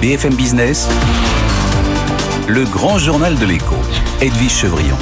[0.00, 0.88] BFM Business,
[2.48, 3.74] le grand journal de l'écho,
[4.22, 4.96] Edwige Chevrillon.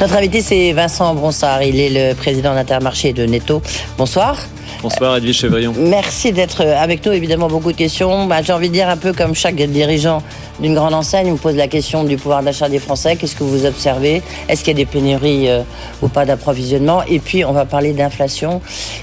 [0.00, 1.62] Notre invité, c'est Vincent Bronsard.
[1.62, 3.60] Il est le président d'Intermarché de Netto.
[3.98, 4.38] Bonsoir.
[4.80, 5.74] Bonsoir Edwige Chevrillon.
[5.76, 7.12] Merci d'être avec nous.
[7.12, 8.26] Évidemment, beaucoup de questions.
[8.26, 10.22] Bah, J'ai envie de dire un peu comme chaque dirigeant
[10.62, 13.16] d'une grande enseigne, on pose la question du pouvoir d'achat des Français.
[13.16, 14.22] Qu'est-ce que vous observez?
[14.48, 15.62] Est-ce qu'il y a des pénuries euh,
[16.00, 17.02] ou pas d'approvisionnement?
[17.08, 18.62] Et puis, on va parler d'inflation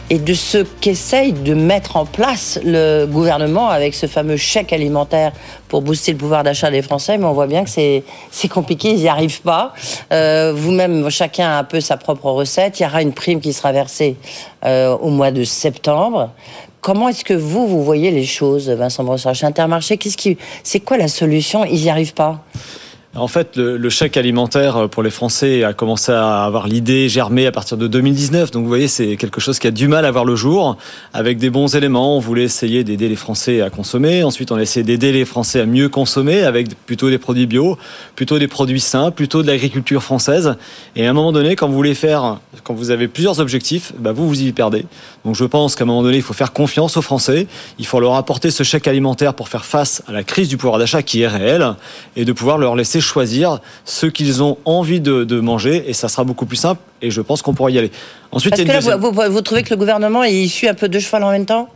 [0.09, 5.33] et de ce qu'essaye de mettre en place le gouvernement avec ce fameux chèque alimentaire
[5.67, 7.17] pour booster le pouvoir d'achat des Français.
[7.17, 9.73] Mais on voit bien que c'est compliqué, ils n'y arrivent pas.
[10.13, 12.79] Euh, Vous-même, chacun a un peu sa propre recette.
[12.79, 14.15] Il y aura une prime qui sera versée
[14.65, 16.31] euh, au mois de septembre.
[16.81, 20.97] Comment est-ce que vous, vous voyez les choses, Vincent Brossard Intermarché, qu'est-ce qui, c'est quoi
[20.97, 21.65] la solution?
[21.65, 22.45] Ils n'y arrivent pas
[23.19, 27.51] en fait, le, chèque alimentaire pour les Français a commencé à avoir l'idée germée à
[27.51, 28.51] partir de 2019.
[28.51, 30.77] Donc vous voyez, c'est quelque chose qui a du mal à voir le jour.
[31.13, 34.23] Avec des bons éléments, on voulait essayer d'aider les Français à consommer.
[34.23, 37.77] Ensuite, on a essayé d'aider les Français à mieux consommer avec plutôt des produits bio,
[38.15, 40.55] plutôt des produits sains, plutôt de l'agriculture française.
[40.95, 44.11] Et à un moment donné, quand vous voulez faire, quand vous avez plusieurs objectifs, bah
[44.11, 44.85] vous vous y perdez.
[45.25, 47.47] Donc je pense qu'à un moment donné, il faut faire confiance aux Français.
[47.79, 50.79] Il faut leur apporter ce chèque alimentaire pour faire face à la crise du pouvoir
[50.79, 51.73] d'achat qui est réelle
[52.15, 56.07] et de pouvoir leur laisser choisir ce qu'ils ont envie de, de, manger et ça
[56.07, 57.91] sera beaucoup plus simple et je pense qu'on pourra y aller.
[58.31, 58.99] Ensuite, Parce que là, deuxième...
[58.99, 61.45] vous, vous, vous, trouvez que le gouvernement est issu un peu de cheval en même
[61.45, 61.69] temps?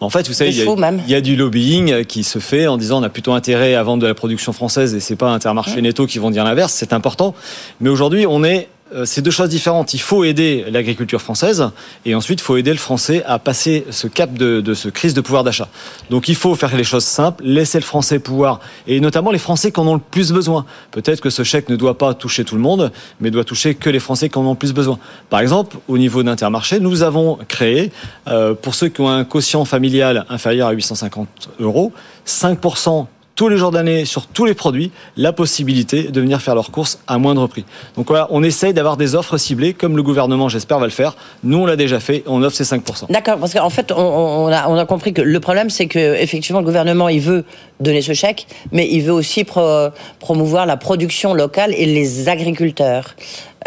[0.00, 2.66] En fait, vous savez, il y, a, il y, a, du lobbying qui se fait
[2.66, 5.30] en disant on a plutôt intérêt à vendre de la production française et c'est pas
[5.30, 6.72] Intermarché Netto qui vont dire l'inverse.
[6.72, 7.34] C'est important.
[7.80, 8.68] Mais aujourd'hui, on est
[9.04, 9.94] c'est deux choses différentes.
[9.94, 11.70] Il faut aider l'agriculture française
[12.04, 15.14] et ensuite il faut aider le français à passer ce cap de, de ce crise
[15.14, 15.68] de pouvoir d'achat.
[16.10, 19.72] Donc il faut faire les choses simples, laisser le français pouvoir et notamment les Français
[19.72, 20.64] qui en ont le plus besoin.
[20.90, 23.90] Peut-être que ce chèque ne doit pas toucher tout le monde, mais doit toucher que
[23.90, 24.98] les Français qui en ont le plus besoin.
[25.30, 27.92] Par exemple, au niveau d'Intermarché, nous avons créé
[28.28, 31.92] euh, pour ceux qui ont un quotient familial inférieur à 850 euros,
[32.26, 36.70] 5% tous les jours d'année sur tous les produits la possibilité de venir faire leurs
[36.70, 37.64] courses à moindre prix.
[37.96, 41.16] Donc voilà, on essaye d'avoir des offres ciblées comme le gouvernement, j'espère, va le faire.
[41.42, 43.10] Nous, on l'a déjà fait, on offre ces 5%.
[43.10, 47.08] D'accord, parce qu'en fait, on, a, compris que le problème, c'est que effectivement, le gouvernement,
[47.08, 47.44] il veut
[47.80, 49.88] donner ce chèque, mais il veut aussi pro,
[50.18, 53.14] promouvoir la production locale et les agriculteurs.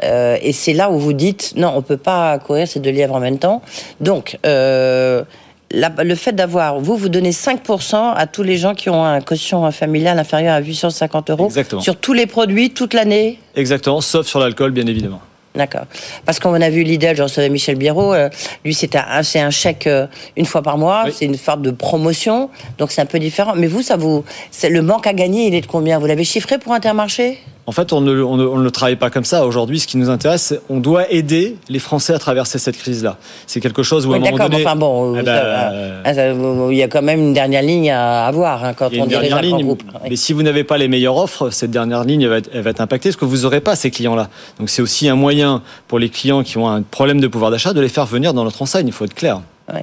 [0.04, 2.92] Euh, et c'est là où vous dites, non, on ne peut pas courir ces deux
[2.92, 3.62] lièvres en même temps.
[4.00, 5.24] Donc, euh,
[5.72, 9.22] la, le fait d'avoir, vous, vous donnez 5% à tous les gens qui ont un
[9.22, 11.82] quotient familial inférieur à 850 euros Exactement.
[11.82, 15.22] sur tous les produits toute l'année Exactement, sauf sur l'alcool, bien évidemment.
[15.56, 15.86] D'accord.
[16.26, 18.30] Parce qu'on a vu Lidl, je recevais Michel Biérot, euh,
[18.64, 21.14] lui c'est un, un chèque euh, une fois par mois, oui.
[21.16, 23.54] c'est une forme de promotion, donc c'est un peu différent.
[23.56, 24.24] Mais vous, ça vous,
[24.70, 26.00] le manque à gagner, il est de combien?
[26.00, 27.40] Vous l'avez chiffré pour Intermarché?
[27.68, 29.48] En fait, on ne, on, ne, on ne, travaille pas comme ça.
[29.48, 33.18] Aujourd'hui, ce qui nous intéresse, c'est on doit aider les Français à traverser cette crise-là.
[33.48, 34.64] C'est quelque chose où oui, à un moment donné...
[34.64, 38.64] Enfin bon, eh ben, euh, il y a quand même une dernière ligne à avoir
[38.64, 39.82] hein, quand on dirige un ligne, groupe.
[40.04, 40.18] Mais oui.
[40.18, 42.70] si vous n'avez pas les meilleures offres, cette dernière ligne elle va, être, elle va
[42.70, 44.30] être impactée parce que vous n'aurez pas ces clients-là.
[44.60, 45.45] Donc c'est aussi un moyen
[45.88, 48.44] pour les clients qui ont un problème de pouvoir d'achat de les faire venir dans
[48.44, 48.88] notre enseigne.
[48.88, 49.42] Il faut être clair.
[49.74, 49.82] Oui,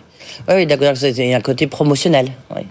[0.49, 0.97] oui d'accord.
[0.97, 2.29] C'est un côté promotionnel.
[2.55, 2.63] Oui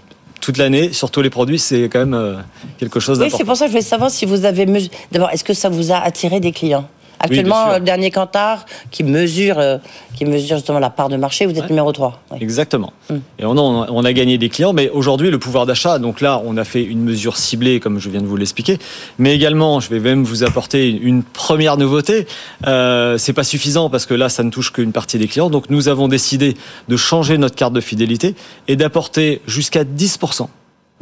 [0.42, 2.34] toute l'année sur tous les produits, c'est quand même euh,
[2.78, 3.36] quelque chose d'important.
[3.36, 4.66] Oui, c'est pour ça que je voulais savoir si vous avez.
[5.12, 6.86] D'abord, est-ce que ça vous a attiré des clients?
[7.22, 9.78] Actuellement, oui, le dernier Kantar qui mesure, euh,
[10.16, 11.68] qui mesure justement la part de marché, vous êtes ouais.
[11.68, 12.20] numéro 3.
[12.32, 12.38] Oui.
[12.40, 12.92] Exactement.
[13.10, 13.20] Hum.
[13.38, 16.42] Et on a, on a, gagné des clients, mais aujourd'hui, le pouvoir d'achat, donc là,
[16.44, 18.78] on a fait une mesure ciblée, comme je viens de vous l'expliquer,
[19.18, 22.26] mais également, je vais même vous apporter une première nouveauté.
[22.66, 25.48] Euh, c'est pas suffisant parce que là, ça ne touche qu'une partie des clients.
[25.48, 26.56] Donc, nous avons décidé
[26.88, 28.34] de changer notre carte de fidélité
[28.66, 30.48] et d'apporter jusqu'à 10%.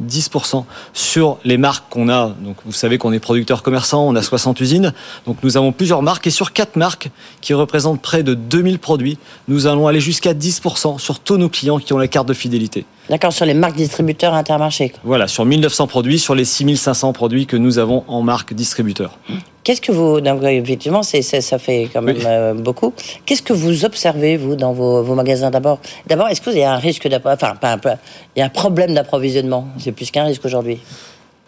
[0.01, 2.35] 10% sur les marques qu'on a.
[2.65, 4.93] Vous savez qu'on est producteur commerçant, on a 60 usines.
[5.25, 7.09] Donc, nous avons plusieurs marques et sur quatre marques
[7.41, 9.17] qui représentent près de 2000 produits,
[9.47, 12.85] nous allons aller jusqu'à 10% sur tous nos clients qui ont la carte de fidélité.
[13.11, 14.93] D'accord, sur les marques distributeurs intermarché.
[15.03, 19.17] Voilà, sur 1900 produits, sur les 6500 produits que nous avons en marque distributeur.
[19.65, 22.23] Qu'est-ce que vous, donc, effectivement, ça fait quand même oui.
[22.25, 22.93] euh, beaucoup.
[23.25, 25.79] Qu'est-ce que vous observez, vous, dans vos, vos magasins d'abord?
[26.07, 27.97] D'abord, est-ce qu'il y a un risque d'approvisionnement Enfin, pas un,
[28.37, 29.67] il y a un problème d'approvisionnement?
[29.77, 30.79] C'est plus qu'un risque aujourd'hui.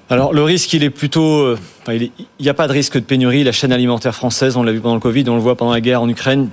[0.09, 2.11] Alors le risque, il est plutôt, enfin, il
[2.41, 3.45] n'y a pas de risque de pénurie.
[3.45, 5.79] La chaîne alimentaire française, on l'a vu pendant le Covid, on le voit pendant la
[5.79, 6.49] guerre en Ukraine,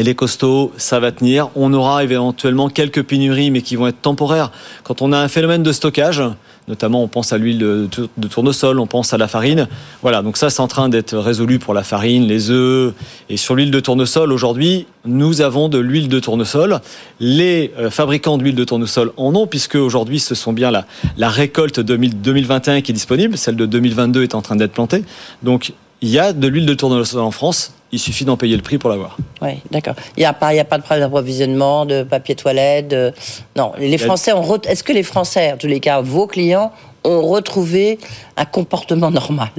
[0.00, 1.50] elle est costaud, ça va tenir.
[1.54, 4.50] On aura éventuellement quelques pénuries, mais qui vont être temporaires.
[4.82, 6.22] Quand on a un phénomène de stockage,
[6.68, 7.88] notamment on pense à l'huile de,
[8.30, 9.68] tournesol, on pense à la farine.
[10.00, 12.94] Voilà, donc ça c'est en train d'être résolu pour la farine, les œufs.
[13.28, 16.80] Et sur l'huile de tournesol, aujourd'hui, nous avons de l'huile de tournesol.
[17.18, 20.86] Les euh, fabricants d'huile de tournesol en ont, puisque aujourd'hui ce sont bien la,
[21.18, 25.04] la récolte 2021 qui est disponible, celle de 2022 est en train d'être plantée.
[25.42, 27.74] Donc il y a de l'huile de tournesol en France.
[27.92, 29.16] Il suffit d'en payer le prix pour l'avoir.
[29.42, 29.94] Oui, d'accord.
[30.16, 32.94] Il n'y a pas, il y a pas de problème d'approvisionnement, de papier toilette.
[33.56, 34.60] Non, les Français ont.
[34.62, 36.70] Est-ce que les Français, en tous les cas, vos clients,
[37.02, 37.98] ont retrouvé
[38.36, 39.50] un comportement normal?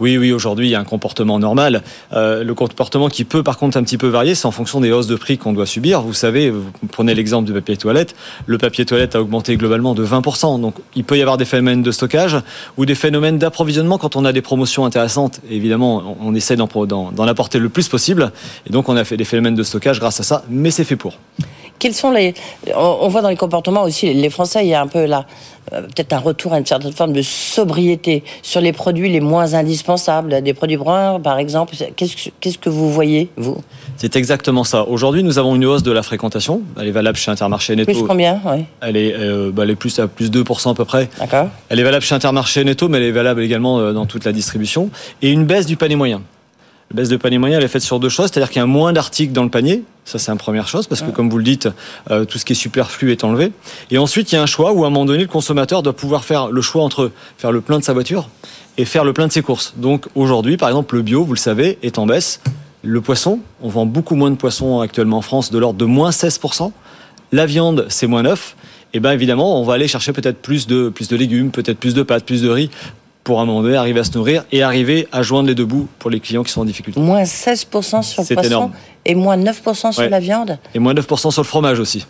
[0.00, 1.82] Oui, oui, aujourd'hui, il y a un comportement normal.
[2.12, 4.92] Euh, le comportement qui peut, par contre, un petit peu varier, c'est en fonction des
[4.92, 6.02] hausses de prix qu'on doit subir.
[6.02, 8.14] Vous savez, vous prenez l'exemple du papier toilette.
[8.46, 10.60] Le papier toilette a augmenté globalement de 20%.
[10.60, 12.36] Donc, il peut y avoir des phénomènes de stockage
[12.76, 15.40] ou des phénomènes d'approvisionnement quand on a des promotions intéressantes.
[15.50, 18.32] évidemment, on essaie d'en apporter le plus possible.
[18.68, 20.96] Et donc, on a fait des phénomènes de stockage grâce à ça, mais c'est fait
[20.96, 21.18] pour.
[21.78, 22.34] Quels sont les.
[22.74, 25.26] On voit dans les comportements aussi, les Français, il y a un peu là,
[25.72, 29.54] euh, peut-être un retour à une certaine forme de sobriété sur les produits les moins
[29.54, 31.74] indispensables, des produits bruns par exemple.
[31.96, 33.58] Qu'est-ce que vous voyez, vous?
[33.96, 34.84] C'est exactement ça.
[34.84, 36.62] Aujourd'hui, nous avons une hausse de la fréquentation.
[36.78, 37.92] Elle est valable chez Intermarché Netto.
[37.92, 38.40] Plus combien
[38.80, 41.08] elle, est, euh, bah, elle est plus à plus 2% à peu près.
[41.18, 41.48] D'accord.
[41.68, 44.32] Elle est valable chez Intermarché Netto, mais elle est valable également euh, dans toute la
[44.32, 44.90] distribution.
[45.22, 46.22] Et une baisse du panier moyen.
[46.90, 48.66] La baisse de panier moyen, elle est faite sur deux choses, c'est-à-dire qu'il y a
[48.66, 49.82] moins d'articles dans le panier.
[50.04, 51.68] Ça, c'est une première chose, parce que comme vous le dites,
[52.12, 53.50] euh, tout ce qui est superflu est enlevé.
[53.90, 55.96] Et ensuite, il y a un choix où, à un moment donné, le consommateur doit
[55.96, 58.28] pouvoir faire le choix entre faire le plein de sa voiture
[58.78, 59.74] et faire le plein de ses courses.
[59.76, 62.40] Donc, aujourd'hui, par exemple, le bio, vous le savez, est en baisse.
[62.82, 66.10] Le poisson, on vend beaucoup moins de poissons actuellement en France, de l'ordre de moins
[66.10, 66.70] 16%.
[67.32, 68.38] La viande, c'est moins 9%.
[68.94, 71.94] Et bien évidemment, on va aller chercher peut-être plus de, plus de légumes, peut-être plus
[71.94, 72.70] de pâtes, plus de riz
[73.26, 75.88] pour un moment donné arriver à se nourrir et arriver à joindre les deux bouts
[75.98, 77.00] pour les clients qui sont en difficulté.
[77.00, 78.70] Moins 16% sur le poisson
[79.04, 82.06] et moins 9% sur la viande Et moins 9% sur le fromage aussi.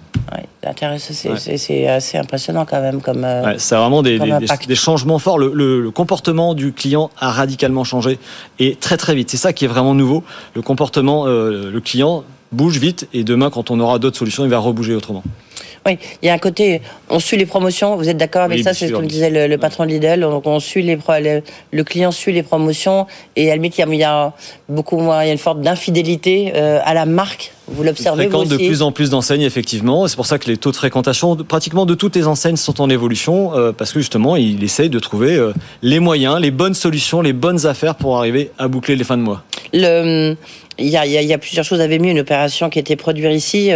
[0.98, 3.00] C'est assez impressionnant quand même.
[3.00, 3.24] comme.
[3.24, 5.38] Euh, c'est vraiment des, des, changements forts.
[5.38, 8.18] Le, le, comportement du client a radicalement changé
[8.58, 9.30] et très très vite.
[9.30, 10.22] C'est ça qui est vraiment nouveau.
[10.54, 14.50] Le comportement, euh, le client bouge vite et demain, quand on aura d'autres solutions, il
[14.50, 15.22] va rebouger autrement.
[15.86, 18.74] Oui, il y a un côté, on suit les promotions, vous êtes d'accord avec ça
[18.74, 20.98] C'est ce que disait le, patron de Lidl, donc on suit les,
[21.72, 23.06] le, client suit les promotions
[23.36, 24.32] et à la limite, il y a,
[24.68, 28.38] beaucoup moins, il y a une forme d'infidélité euh, à la marque, vous l'observez vous
[28.38, 31.36] aussi de plus en plus d'enseignes, effectivement, c'est pour ça que les taux de fréquentation,
[31.36, 34.98] pratiquement de toutes les enseignes sont en évolution, euh, parce que justement, il essaye de
[34.98, 39.04] trouver euh, les moyens, les bonnes solutions, les bonnes affaires pour arriver à boucler les
[39.04, 39.44] fins de mois.
[39.72, 40.34] Le
[40.78, 41.80] il y, a, il y, a, plusieurs choses.
[41.80, 43.70] Avait mieux une opération qui était produite ici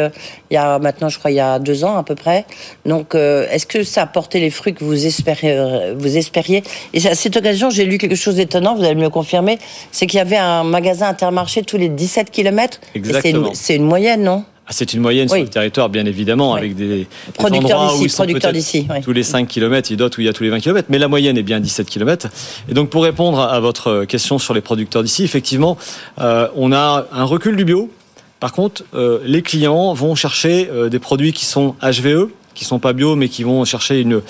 [0.50, 2.44] il y a maintenant, je crois, il y a deux ans à peu près.
[2.84, 6.62] Donc, euh, est-ce que ça a porté les fruits que vous espériez, euh, vous espériez
[6.92, 8.74] Et à cette occasion, j'ai lu quelque chose d'étonnant.
[8.74, 9.58] Vous allez me le confirmer.
[9.92, 12.80] C'est qu'il y avait un magasin Intermarché tous les 17 km.
[12.94, 13.50] Exactement.
[13.52, 14.44] C'est une, une moyenne, non?
[14.70, 18.86] Ah, c'est une moyenne sur le territoire, bien évidemment, avec des, producteurs d'ici, producteurs d'ici.
[19.02, 20.86] Tous les 5 km, il y d'autres où il y a tous les 20 km,
[20.90, 22.28] mais la moyenne est bien 17 km.
[22.68, 25.76] Et donc, pour répondre à votre question sur les producteurs d'ici, effectivement,
[26.20, 27.90] euh, on a un recul du bio.
[28.40, 32.78] Par contre, euh, les clients vont chercher euh, des produits qui sont HVE, qui sont
[32.78, 34.22] pas bio, mais qui vont chercher une,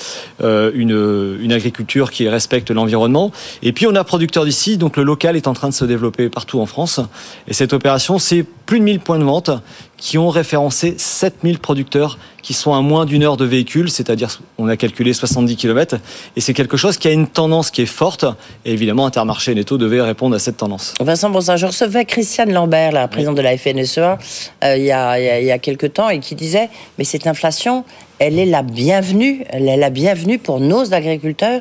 [0.42, 3.30] euh, une, une, agriculture qui respecte l'environnement.
[3.62, 6.28] Et puis on a producteurs d'ici, donc le local est en train de se développer
[6.28, 7.00] partout en France.
[7.48, 9.50] Et cette opération, c'est plus de 1000 points de vente
[10.00, 14.66] qui ont référencé 7000 producteurs qui sont à moins d'une heure de véhicule, c'est-à-dire on
[14.66, 15.96] a calculé 70 km,
[16.36, 18.24] et c'est quelque chose qui a une tendance qui est forte,
[18.64, 20.94] et évidemment Intermarché et Netto devaient répondre à cette tendance.
[21.00, 24.18] Vincent Bonsin, je recevais Christiane Lambert, la présidente de la FNSEA,
[24.64, 27.84] euh, il, y a, il y a quelques temps, et qui disait, mais cette inflation,
[28.18, 31.60] elle est la bienvenue, elle est la bienvenue pour nos agriculteurs,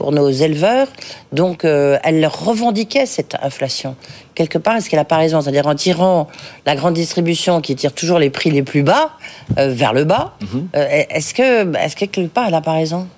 [0.00, 0.88] pour nos éleveurs.
[1.30, 3.96] Donc, euh, elle leur revendiquait cette inflation.
[4.34, 5.42] Quelque part, est-ce qu'elle n'a pas raison?
[5.42, 6.26] C'est-à-dire en tirant
[6.64, 9.10] la grande distribution qui tire toujours les prix les plus bas
[9.58, 10.68] euh, vers le bas, mhm.
[10.74, 13.08] euh, est-ce que, est-ce que quelque part, elle n'a pas raison?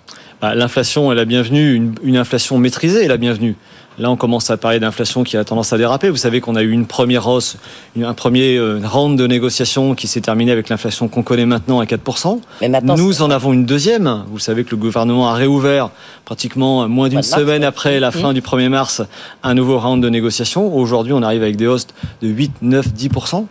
[0.40, 3.54] Bah, L'inflation est la bienvenue, une, une inflation maîtrisée est la bienvenue.
[3.98, 6.08] Là, on commence à parler d'inflation qui a tendance à déraper.
[6.08, 7.56] Vous savez qu'on a eu une première hausse,
[8.00, 11.84] un premier euh, round de négociation qui s'est terminé avec l'inflation qu'on connaît maintenant à
[11.84, 12.40] 4%.
[12.62, 14.24] Mais maintenant, Nous en avons une deuxième.
[14.30, 15.90] Vous savez que le gouvernement a réouvert
[16.24, 19.02] pratiquement moins d'une semaine après la fin du 1er mars
[19.42, 20.74] un nouveau round de négociation.
[20.74, 21.86] Aujourd'hui, on arrive avec des hausses
[22.22, 23.46] de 8, 9, 10%.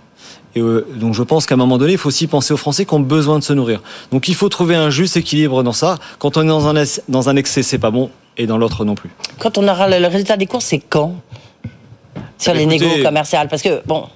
[0.56, 2.86] Et euh, donc je pense qu'à un moment donné, il faut aussi penser aux Français
[2.86, 3.82] qui ont besoin de se nourrir.
[4.12, 5.98] Donc il faut trouver un juste équilibre dans ça.
[6.20, 8.96] Quand on est dans un, dans un excès, c'est pas bon et dans l'autre non
[8.96, 9.10] plus.
[9.40, 11.16] Quand on aura le résultat des courses, c'est quand?
[12.38, 14.08] Sur les négociations commerciales Parce que, bon,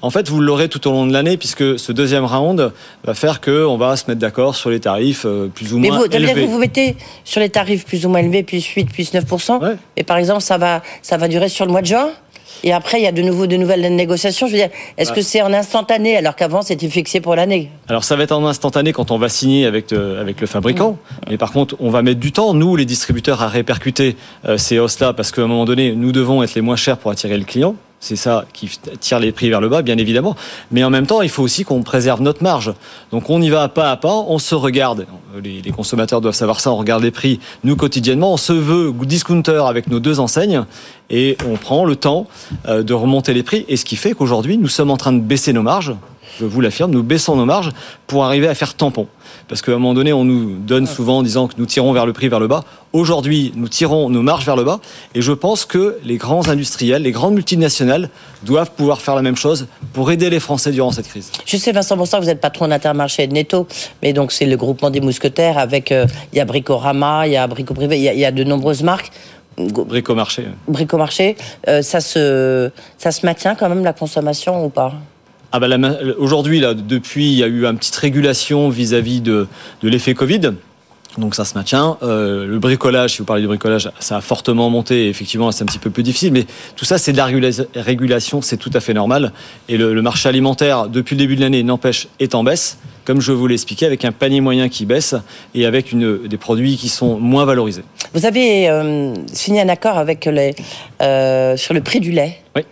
[0.00, 2.72] en fait, vous l'aurez tout au long de l'année, puisque ce deuxième round
[3.04, 5.96] va faire qu'on va se mettre d'accord sur les tarifs euh, plus ou moins Mais
[5.96, 6.46] vous, élevés.
[6.46, 9.76] Vous vous mettez sur les tarifs plus ou moins élevés, plus 8, plus 9%.
[9.96, 12.10] Et par exemple, ça va, ça va durer sur le mois de juin?
[12.64, 14.46] Et après, il y a de nouveau de nouvelles négociations.
[14.46, 17.70] Je veux dire, est-ce que c'est en instantané alors qu'avant c'était fixé pour l'année?
[17.88, 20.98] Alors ça va être en instantané quand on va signer avec, euh, avec le fabricant.
[21.28, 24.78] Mais par contre, on va mettre du temps, nous, les distributeurs, à répercuter euh, ces
[24.78, 27.44] hausses-là parce qu'à un moment donné, nous devons être les moins chers pour attirer le
[27.44, 27.74] client.
[28.00, 30.36] C'est ça qui tire les prix vers le bas, bien évidemment.
[30.70, 32.72] Mais en même temps, il faut aussi qu'on préserve notre marge.
[33.10, 35.06] Donc on y va pas à pas, on se regarde.
[35.42, 38.34] Les, consommateurs doivent savoir ça, on regarde les prix, nous, quotidiennement.
[38.34, 40.64] On se veut discounter avec nos deux enseignes
[41.10, 42.26] et on prend le temps
[42.68, 43.64] euh, de remonter les prix.
[43.68, 45.94] Et ce qui fait qu'aujourd'hui, nous sommes en train de baisser nos marges
[46.38, 47.70] je vous l'affirme, nous baissons nos marges
[48.06, 49.08] pour arriver à faire tampon.
[49.48, 52.04] Parce qu'à un moment donné, on nous donne souvent en disant que nous tirons vers
[52.04, 52.64] le prix vers le bas.
[52.92, 54.78] Aujourd'hui, nous tirons nos marges vers le bas.
[55.14, 58.10] Et je pense que les grands industriels, les grandes multinationales
[58.42, 61.32] doivent pouvoir faire la même chose pour aider les Français durant cette crise.
[61.46, 63.66] Je sais, Vincent Bonsard, vous êtes patron d'Intermarché de Netto.
[64.02, 67.36] Mais donc, c'est le groupement des mousquetaires avec, euh, il y a Bricorama, il y
[67.36, 69.10] a Brico Privé, il y, a de nombreuses marques.
[69.56, 70.44] Bricomarché.
[70.68, 71.36] Bricomarché.
[71.68, 74.92] Euh, ça, se, ça se maintient quand même la consommation ou pas?
[75.50, 75.68] Ah bah
[76.18, 79.46] aujourd'hui, depuis, il y a eu une petite régulation vis-à-vis de,
[79.82, 80.52] de l'effet Covid.
[81.16, 81.96] Donc ça se maintient.
[82.02, 85.08] Euh, le bricolage, si vous parlez du bricolage, ça a fortement monté.
[85.08, 86.32] effectivement, c'est un petit peu plus difficile.
[86.32, 86.44] Mais
[86.76, 87.26] tout ça, c'est de la
[87.76, 89.32] régulation, c'est tout à fait normal.
[89.68, 93.32] Et le, marché alimentaire, depuis le début de l'année, n'empêche, est en baisse, comme je
[93.32, 95.14] vous l'ai expliqué, avec un panier moyen qui baisse
[95.54, 97.82] et avec une, des produits qui sont moins valorisés.
[98.14, 100.54] Vous avez euh, signé un accord avec les,
[101.02, 102.38] euh, sur le prix du lait.
[102.54, 102.62] Oui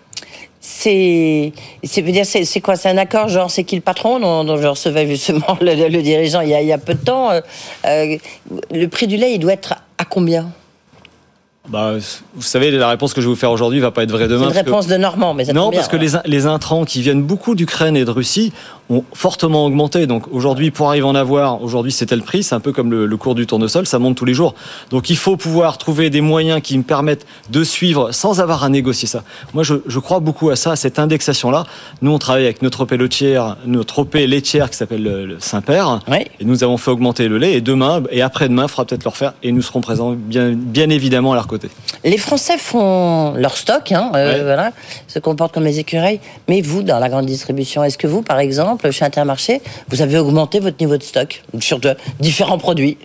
[0.68, 1.52] c'est
[1.84, 2.74] c'est quoi?
[2.74, 4.18] C'est un accord genre c'est qui le patron?
[4.18, 7.30] Dont, je recevais justement le, dirigeant il y, a, il y, a, peu de temps.
[7.30, 7.40] Euh,
[7.84, 8.16] euh,
[8.72, 10.50] le prix du lait il doit être à combien?
[11.68, 11.94] Bah,
[12.34, 14.50] vous savez, la réponse que je vais vous faire aujourd'hui va pas être vraie demain.
[14.52, 17.22] C'est une réponse de Normand, mais ça non, parce que les, les intrants qui viennent
[17.22, 18.52] beaucoup d'Ukraine et de Russie
[18.90, 20.06] ont fortement augmenté.
[20.06, 22.90] Donc aujourd'hui, pour arriver à en avoir, aujourd'hui c'était le prix, c'est un peu comme
[22.90, 24.54] le, cours du tournesol, ça monte tous les jours.
[24.90, 28.68] Donc il faut pouvoir trouver des moyens qui me permettent de suivre sans avoir à
[28.68, 29.22] négocier ça.
[29.54, 31.64] Moi, je, je crois beaucoup à ça, à cette indexation-là.
[32.02, 36.00] Nous, on travaille avec notre OP laitière, notre OP laitière qui s'appelle le Saint-Père,
[36.40, 37.54] et nous avons fait augmenter le lait.
[37.54, 40.90] Et demain et après-demain, il faudra peut-être le refaire, et nous serons présents bien, bien
[40.90, 41.68] évidemment à leur côté.
[42.04, 44.72] Les Français font leur stock, hein, euh, voilà,
[45.08, 46.20] se comportent comme les écureuils.
[46.48, 50.18] Mais vous, dans la grande distribution, est-ce que vous, par exemple, chez Intermarché, vous avez
[50.18, 51.80] augmenté votre niveau de stock sur
[52.20, 52.98] différents produits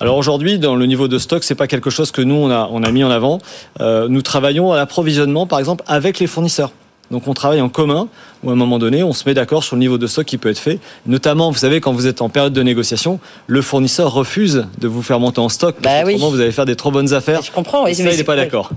[0.00, 2.68] alors aujourd'hui, dans le niveau de stock, c'est pas quelque chose que nous on a,
[2.72, 3.38] on a mis en avant.
[3.80, 6.72] Euh, nous travaillons à l'approvisionnement, par exemple, avec les fournisseurs.
[7.14, 8.08] Donc on travaille en commun,
[8.42, 10.36] où à un moment donné, on se met d'accord sur le niveau de stock qui
[10.36, 10.80] peut être fait.
[11.06, 15.00] Notamment, vous savez, quand vous êtes en période de négociation, le fournisseur refuse de vous
[15.00, 17.40] faire monter en stock, parce bah vous allez faire des trop bonnes affaires.
[17.42, 17.94] Je comprends, oui.
[17.94, 18.70] ça, il n'est pas d'accord.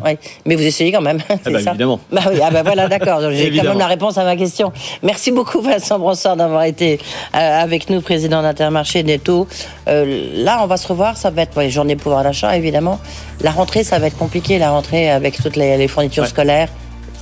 [0.46, 1.18] Mais vous essayez quand même.
[1.46, 2.00] Ah bah, évidemment.
[2.12, 3.22] Bah oui, ah bah voilà, d'accord.
[3.32, 4.74] J'ai quand même la réponse à ma question.
[5.02, 7.00] Merci beaucoup, Vincent Brossard, d'avoir été
[7.36, 9.48] euh, avec nous, président d'Intermarché Netto.
[9.88, 11.16] Euh, là, on va se revoir.
[11.16, 13.00] Ça va être ouais, journée pouvoir d'achat, évidemment.
[13.42, 16.70] La rentrée, ça va être compliqué, la rentrée avec toutes les, fournitures scolaires.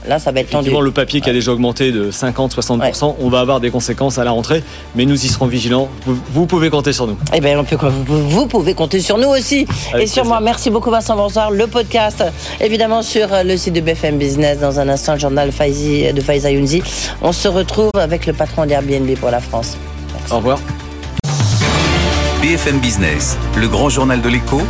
[0.07, 0.69] Là, ça va être tendu.
[0.69, 4.31] le papier qui a déjà augmenté de 50-60%, on va avoir des conséquences à la
[4.31, 4.63] rentrée,
[4.95, 5.89] mais nous y serons vigilants.
[6.05, 7.17] Vous, pouvez compter sur nous.
[7.33, 9.65] Eh bien, vous, vous, pouvez compter sur nous aussi.
[9.97, 10.39] et sur moi.
[10.41, 11.51] Merci beaucoup, Vincent Bonsoir.
[11.51, 12.24] Le podcast,
[12.62, 14.59] évidemment, sur le site de BFM Business.
[14.59, 16.81] Dans un instant, le journal de Faiza Younzi.
[17.21, 19.77] On se retrouve avec le patron d'Airbnb pour la France.
[20.31, 20.59] Au revoir.
[22.41, 24.62] BFM Business, le grand journal de l'écho,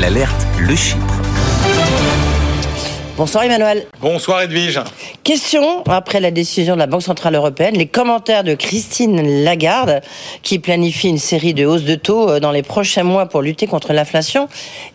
[0.00, 1.13] l'alerte, le Chypre.
[3.16, 3.86] Bonsoir Emmanuel.
[4.00, 4.80] Bonsoir Edwige.
[5.22, 10.00] Question, après la décision de la Banque Centrale Européenne, les commentaires de Christine Lagarde,
[10.42, 13.68] qui planifie une série de hausses de taux euh, dans les prochains mois pour lutter
[13.68, 14.48] contre l'inflation,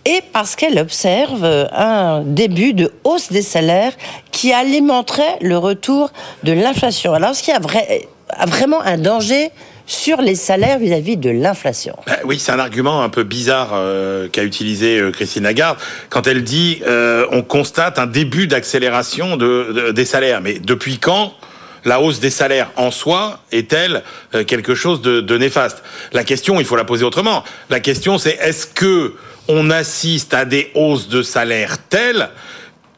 [0.04, 3.94] et parce qu'elle observe euh, un début de hausse des salaires
[4.34, 6.12] qui alimenterait le retour
[6.44, 7.14] de l'inflation.
[7.14, 9.50] Alors, est-ce qu'il y a vraiment un danger
[9.90, 11.96] sur les salaires vis-à-vis de l'inflation.
[12.06, 15.80] Ben oui, c'est un argument un peu bizarre euh, qu'a utilisé euh, Christine Lagarde
[16.10, 20.42] quand elle dit euh, on constate un début d'accélération de, des salaires.
[20.42, 21.34] Mais depuis quand
[21.86, 24.04] la hausse des salaires en soi est-elle
[24.46, 25.82] quelque chose de, de néfaste?
[26.14, 27.44] La question, il faut la poser autrement.
[27.70, 29.16] La question, c'est est-ce que
[29.48, 32.30] on assiste à des hausses de salaires telles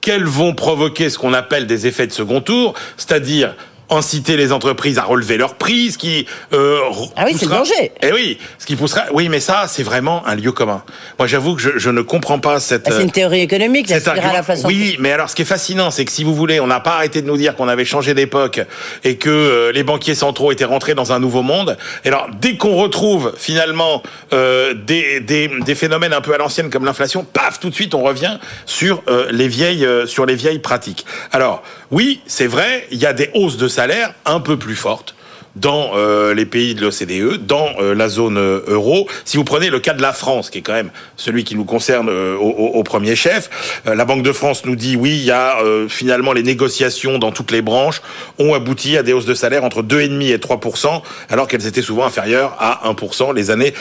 [0.02, 3.56] qu'elles vont provoquer ce qu'on appelle des effets de second tour, c'est-à-dire
[3.92, 6.80] inciter les entreprises à relever leurs prix, ce qui euh,
[7.16, 7.92] ah oui, c'est le danger.
[8.02, 9.04] Eh oui, ce qui poussera.
[9.12, 10.84] Oui, mais ça, c'est vraiment un lieu commun.
[11.20, 12.88] Moi, j'avoue que je, je, ne comprends pas cette.
[12.88, 13.88] Ah, c'est une théorie économique.
[13.90, 16.34] Cette argument, la façon oui, mais alors, ce qui est fascinant, c'est que si vous
[16.34, 18.62] voulez, on n'a pas arrêté de nous dire qu'on avait changé d'époque
[19.04, 21.78] et que euh, les banquiers centraux étaient rentrés dans un nouveau monde.
[22.06, 24.02] Et alors, dès qu'on retrouve finalement
[24.34, 27.94] euh, des, des, des, phénomènes un peu à l'ancienne comme l'inflation, paf, tout de suite,
[27.94, 31.06] on revient sur euh, les vieilles sur les vieilles pratiques.
[31.32, 33.81] Alors, oui, c'est vrai, il y a des hausses de salaire
[34.26, 35.16] un peu plus fortes
[35.56, 39.08] dans euh, les pays de l'OCDE, dans euh, la zone euh, euro.
[39.26, 41.66] Si vous prenez le cas de la France, qui est quand même celui qui nous
[41.66, 45.58] concerne au, au, premier chef, la Banque de France nous dit oui, il y a
[45.88, 48.02] finalement les négociations dans toutes les branches
[48.40, 52.06] ont abouti à des hausses de salaire entre 2,5 et 3% alors qu'elles étaient souvent
[52.06, 53.74] inférieures à 1 les années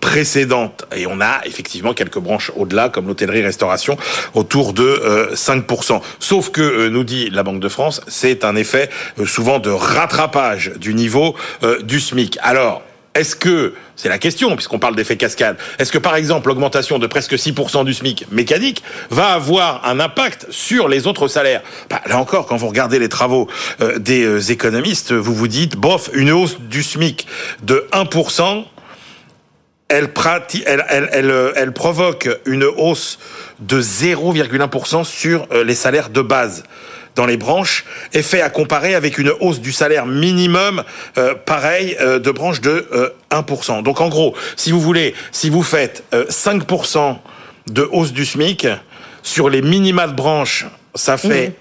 [0.00, 0.84] précédentes.
[0.96, 3.96] Et on a effectivement quelques branches au-delà, comme l'hôtellerie-restauration,
[4.34, 8.90] autour de 5% Sauf que, nous dit la Banque de France, c'est un effet
[9.26, 12.38] souvent de rattrapage du niveau euh, du SMIC.
[12.42, 12.82] Alors,
[13.14, 17.08] est-ce que, c'est la question, puisqu'on parle d'effet cascade, est-ce que par exemple l'augmentation de
[17.08, 21.62] presque 6% du SMIC mécanique va avoir un impact sur les autres salaires?
[21.88, 23.48] Bah, Là encore, quand vous regardez les travaux
[23.80, 27.26] euh, des euh, économistes, vous vous dites, bof, une hausse du SMIC
[27.62, 28.64] de 1%,
[29.88, 30.12] elle,
[31.72, 33.18] provoque une hausse
[33.58, 36.62] de 0,1% sur les salaires de base
[37.20, 37.84] dans les branches
[38.14, 40.82] est fait à comparer avec une hausse du salaire minimum
[41.18, 42.88] euh, pareil euh, de branche de
[43.30, 43.78] 1%.
[43.78, 47.18] Euh, Donc en gros, si vous voulez, si vous faites 5%
[47.66, 48.66] de hausse du SMIC
[49.22, 51.52] sur les minima de branche, ça fait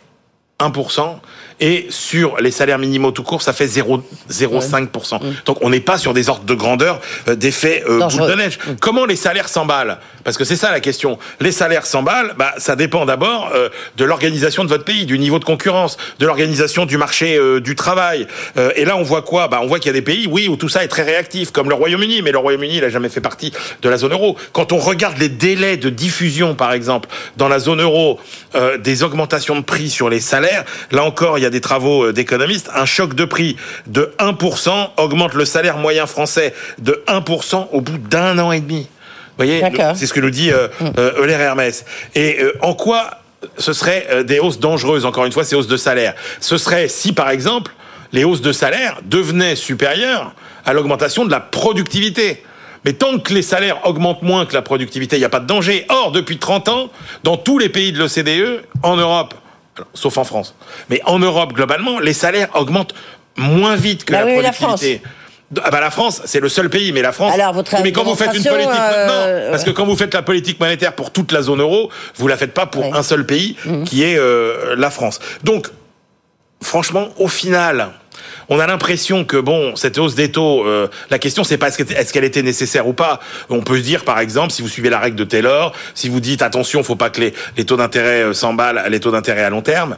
[0.61, 1.17] 1%
[1.59, 5.23] et sur les salaires minimaux tout court, ça fait 0,05%.
[5.23, 5.33] Mm.
[5.45, 8.59] Donc on n'est pas sur des ordres de grandeur euh, d'effet euh, boule de neige.
[8.59, 8.71] Mm.
[8.79, 9.99] Comment les salaires s'emballent?
[10.23, 11.17] Parce que c'est ça la question.
[11.39, 15.39] Les salaires s'emballent, bah, ça dépend d'abord euh, de l'organisation de votre pays, du niveau
[15.39, 18.27] de concurrence, de l'organisation du marché euh, du travail.
[18.75, 19.47] et là, on voit quoi?
[19.47, 21.51] Bah, On voit qu'il y a des pays, oui, où tout ça est très réactif,
[21.51, 23.51] comme le Royaume-Uni, mais le Royaume-Uni, il n'a jamais fait partie
[23.81, 24.37] de la zone euro.
[24.53, 28.19] Quand on regarde les délais de diffusion, par exemple, dans la zone euro,
[28.79, 32.13] des augmentations de prix sur les salaires, là encore, il y a des travaux euh,
[32.13, 33.55] d'économistes, un choc de prix
[33.87, 38.87] de 1% augmente le salaire moyen français de 1% au bout d'un an et demi.
[39.37, 39.63] Vous voyez,
[39.95, 40.85] c'est ce que nous dit euh, mm.
[40.97, 41.85] euh, Euler Hermès.
[42.15, 43.11] Et en quoi
[43.57, 47.13] ce serait des hausses dangereuses, encore une fois, ces hausses de salaire Ce serait si,
[47.13, 47.71] par exemple,
[48.11, 50.33] les hausses de salaire devenaient supérieures
[50.65, 52.43] à l'augmentation de la productivité.
[52.85, 55.47] Mais tant que les salaires augmentent moins que la productivité, il n'y a pas de
[55.47, 55.85] danger.
[55.89, 56.89] Or, depuis 30 ans,
[57.23, 59.33] dans tous les pays de l'OCDE, en Europe,
[59.93, 60.55] sauf en France.
[60.89, 62.93] Mais en Europe, globalement, les salaires augmentent
[63.37, 64.93] moins vite que bah la productivité.
[64.93, 65.15] La France.
[65.63, 67.33] Ah bah la France, c'est le seul pays, mais la France.
[67.33, 70.21] Alors, votre mais quand vous faites une politique, euh, parce que quand vous faites la
[70.21, 73.55] politique monétaire pour toute la zone euro, vous la faites pas pour un seul pays,
[73.65, 73.83] mhm.
[73.83, 75.19] qui est euh, la France.
[75.43, 75.69] Donc,
[76.61, 77.89] franchement, au final,
[78.49, 82.13] on a l'impression que bon, cette hausse des taux, euh, la question c'est pas est-ce
[82.13, 83.19] qu'elle était nécessaire ou pas.
[83.49, 86.19] On peut se dire par exemple, si vous suivez la règle de Taylor, si vous
[86.19, 89.49] dites attention, faut pas que les, les taux d'intérêt euh, s'emballent, les taux d'intérêt à
[89.49, 89.97] long terme,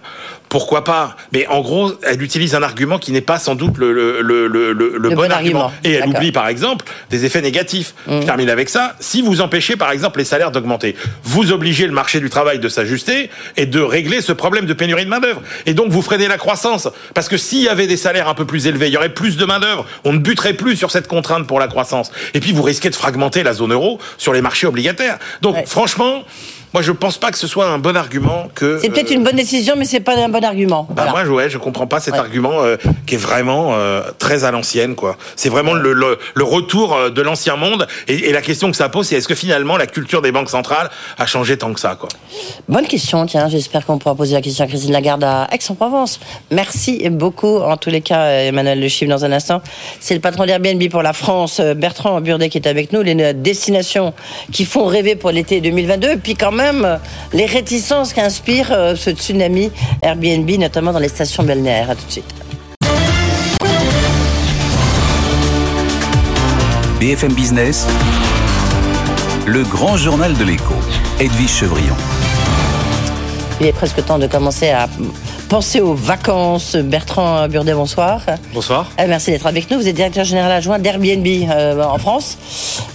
[0.52, 1.16] pourquoi pas?
[1.32, 4.74] Mais en gros, elle utilise un argument qui n'est pas sans doute le, le, le,
[4.74, 5.72] le, bon, argument.
[5.86, 7.94] Et elle oublie par exemple des effets négatifs.
[8.06, 8.26] Je mmh.
[8.26, 8.98] termine avec ça.
[9.00, 12.68] Si vous empêchez par exemple les salaires d'augmenter, vous obligez le marché du travail de
[12.68, 15.42] s'ajuster et de régler ce problème de pénurie de main d'œuvre.
[15.66, 18.44] Et donc vous freinez la croissance parce que s'il y avait des salaires un peu
[18.44, 21.48] plus élevé, il y aurait plus de main-d'œuvre, on ne buterait plus sur cette contrainte
[21.48, 22.12] pour la croissance.
[22.34, 25.18] Et puis vous risquez de fragmenter la zone euro sur les marchés obligataires.
[25.42, 26.26] Donc franchement,
[26.74, 28.80] moi, je pense pas que ce soit un bon argument que.
[28.80, 30.88] C'est peut-être une bonne décision, mais c'est pas un bon argument.
[30.90, 34.52] Bah Moi, ouais, je comprends pas cet argument euh, qui est vraiment euh, très à
[34.52, 35.18] l'ancienne, quoi.
[35.36, 37.88] C'est vraiment le, le, retour euh, de l'ancien monde.
[38.08, 40.50] Et, et, la question que ça pose, c'est est-ce que finalement la culture des banques
[40.50, 42.08] centrales a changé tant que ça, quoi?
[42.70, 43.26] Bonne question.
[43.26, 46.22] Tiens, j'espère qu'on pourra poser la question à Christine Lagarde à Aix-en-Provence.
[46.52, 49.62] Merci beaucoup, en tous les cas, Emmanuel Le Chiffre, dans un instant.
[50.00, 53.02] C'est le patron d'Airbnb pour la France, Bertrand Burdet, qui est avec nous.
[53.02, 54.14] Les destinations
[54.54, 56.12] qui font rêver pour l'été 2022.
[56.12, 57.00] Et puis quand même même
[57.34, 59.72] les réticences qu'inspire euh, ce tsunami
[60.02, 61.90] Airbnb, notamment dans les stations balnéaires.
[61.90, 62.34] À tout de suite.
[67.00, 67.88] BFM Business,
[69.48, 70.76] le grand journal de l'écho,
[71.20, 71.96] Edwige Chevrillon.
[73.60, 74.88] Il est presque temps de commencer à
[75.52, 76.78] penser aux vacances.
[76.78, 78.22] Bertrand Burdet, bonsoir.
[78.54, 78.90] Bonsoir.
[78.98, 79.78] Euh, merci d'être avec nous.
[79.78, 82.38] Vous êtes directeur général adjoint d'Airbnb euh, en France.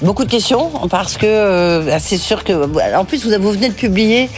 [0.01, 2.55] Beaucoup de questions parce que euh, c'est sûr que,
[2.97, 4.31] en plus, vous, vous venez de publier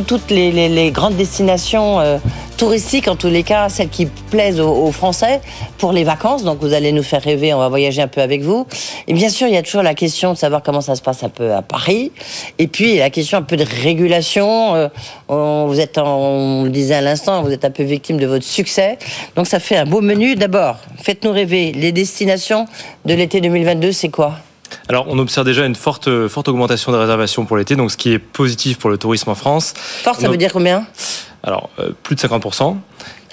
[0.00, 2.18] toutes les, grandes destinations euh,
[2.56, 5.40] touristiques, en tous les cas, celles qui plaisent aux, Français
[5.78, 6.44] pour les vacances.
[6.44, 8.66] Donc, vous allez nous faire rêver, on va voyager un peu avec vous.
[9.08, 11.22] Et bien sûr, il y a toujours la question de savoir comment ça se passe
[11.22, 12.12] un peu à Paris.
[12.58, 14.74] Et puis, la question un peu de régulation.
[14.74, 14.88] Euh,
[15.66, 18.98] vous êtes, on le disait à l'instant, vous êtes un peu victime de votre succès.
[19.34, 20.34] Donc, ça fait un beau menu.
[20.34, 21.72] D'abord, faites-nous rêver.
[21.72, 22.66] Les destinations
[23.04, 24.34] de l'été 2022, c'est quoi?
[24.88, 28.12] Alors, on observe déjà une forte, forte augmentation des réservations pour l'été, donc ce qui
[28.12, 29.74] est positif pour le tourisme en France.
[29.76, 30.86] Forte, ça veut dire combien?
[31.42, 32.76] Alors, euh, plus de 50%.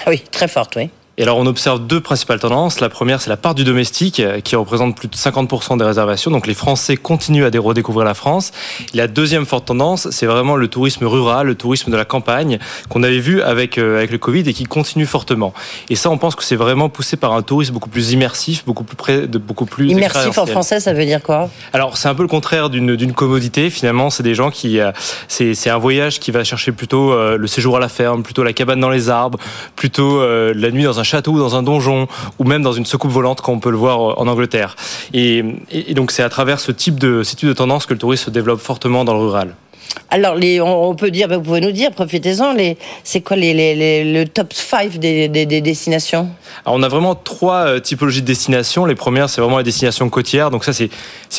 [0.05, 0.89] Ah oui, très forte, oui.
[1.19, 2.79] Et alors on observe deux principales tendances.
[2.79, 6.31] La première, c'est la part du domestique euh, qui représente plus de 50% des réservations.
[6.31, 8.51] Donc les Français continuent à redécouvrir la France.
[8.95, 12.57] Et la deuxième forte tendance, c'est vraiment le tourisme rural, le tourisme de la campagne
[12.89, 15.53] qu'on avait vu avec, euh, avec le Covid et qui continue fortement.
[15.89, 18.83] Et ça, on pense que c'est vraiment poussé par un tourisme beaucoup plus immersif, beaucoup
[18.83, 21.49] plus près de beaucoup plus immersif en français, ça veut dire quoi?
[21.73, 23.69] Alors c'est un peu le contraire d'une commodité.
[23.69, 24.91] Finalement, c'est des gens qui euh,
[25.27, 28.79] c'est un voyage qui va chercher plutôt le séjour à la ferme, plutôt la cabane
[28.79, 29.37] dans les arbres,
[29.75, 32.07] plutôt la nuit dans un château ou dans un donjon,
[32.39, 34.75] ou même dans une soucoupe volante, comme on peut le voir euh, en Angleterre.
[35.13, 35.43] Et,
[35.91, 38.29] donc c'est à travers ce type, de, ce type de tendance que le tourisme se
[38.29, 39.55] développe fortement dans le rural.
[40.09, 42.55] Alors, les, on peut dire, vous pouvez nous dire, profitez-en,
[43.03, 46.29] c'est quoi les, le top 5 des, destinations?
[46.65, 48.85] Alors, on a vraiment trois euh, typologies de destinations.
[48.85, 50.51] Les premières, c'est vraiment les destinations côtières.
[50.51, 50.89] Donc ça, c'est,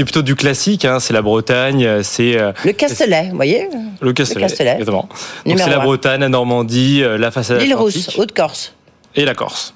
[0.05, 0.85] plutôt du classique.
[0.85, 1.00] Hein.
[1.00, 2.37] C'est la Bretagne, euh, c'est...
[2.64, 3.68] Le Castellet, vous voyez?
[4.00, 4.72] Le Castellet, le Castellet.
[4.72, 5.09] exactement.
[5.46, 8.72] Donc c'est la Bretagne, la Normandie, la façade L'île Rousse, Haute-Corse
[9.14, 9.74] et la Corse.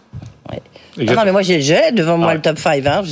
[0.51, 3.03] Ah non, mais moi j'ai devant moi ah le top 5 hein,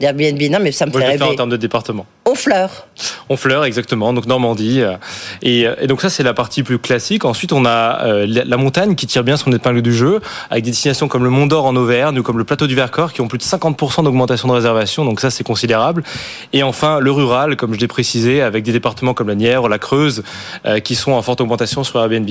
[0.00, 0.40] d'Airbnb.
[0.50, 1.24] Non, mais ça me fait rêver.
[1.24, 2.06] en termes de département.
[2.30, 2.86] Honfleur.
[3.28, 4.12] Honfleur, exactement.
[4.12, 4.82] Donc Normandie.
[4.82, 4.96] Euh,
[5.42, 7.24] et, et, donc ça, c'est la partie plus classique.
[7.24, 10.70] Ensuite, on a euh, la montagne qui tire bien son épingle du jeu, avec des
[10.70, 13.28] destinations comme le Mont d'Or en Auvergne ou comme le plateau du Vercors qui ont
[13.28, 15.04] plus de 50% d'augmentation de réservation.
[15.04, 16.04] Donc ça, c'est considérable.
[16.52, 19.78] Et enfin, le rural, comme je l'ai précisé, avec des départements comme la Nièvre, la
[19.78, 20.22] Creuse,
[20.66, 22.30] euh, qui sont en forte augmentation sur Airbnb.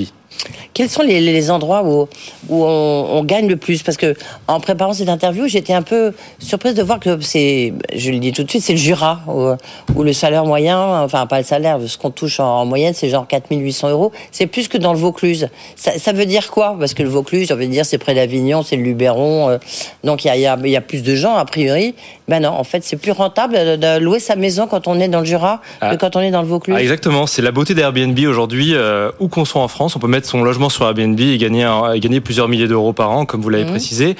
[0.72, 2.08] Quels sont les, endroits où,
[2.48, 3.82] où on, gagne le plus?
[3.82, 4.14] Parce que
[4.46, 8.32] en préparant cette interview, j'étais un peu surprise de voir que c'est, je le dis
[8.32, 9.54] tout de suite, c'est le Jura où,
[9.98, 13.90] le salaire moyen, enfin pas le salaire, ce qu'on touche en, moyenne, c'est genre 4800
[13.90, 14.12] euros.
[14.30, 15.48] C'est plus que dans le Vaucluse.
[15.76, 16.76] Ça, veut dire quoi?
[16.78, 19.58] Parce que le Vaucluse, on veut dire, c'est près d'Avignon, c'est le Luberon, euh,
[20.04, 21.94] donc il y a, y a, plus de gens a priori.
[22.28, 25.20] Ben non, en fait, c'est plus rentable de, louer sa maison quand on est dans
[25.20, 25.96] le Jura que ah.
[25.96, 26.76] quand on est dans le Vaucluse.
[26.78, 28.74] Ah, exactement, c'est la beauté d'Airbnb aujourd'hui.
[28.74, 31.68] Euh, où qu'on soit en France, on peut mettre son logement sur Airbnb et gagner,
[31.96, 33.70] gagner plusieurs milliers d'euros par an, comme vous l'avez mmh.
[33.70, 34.16] précisé.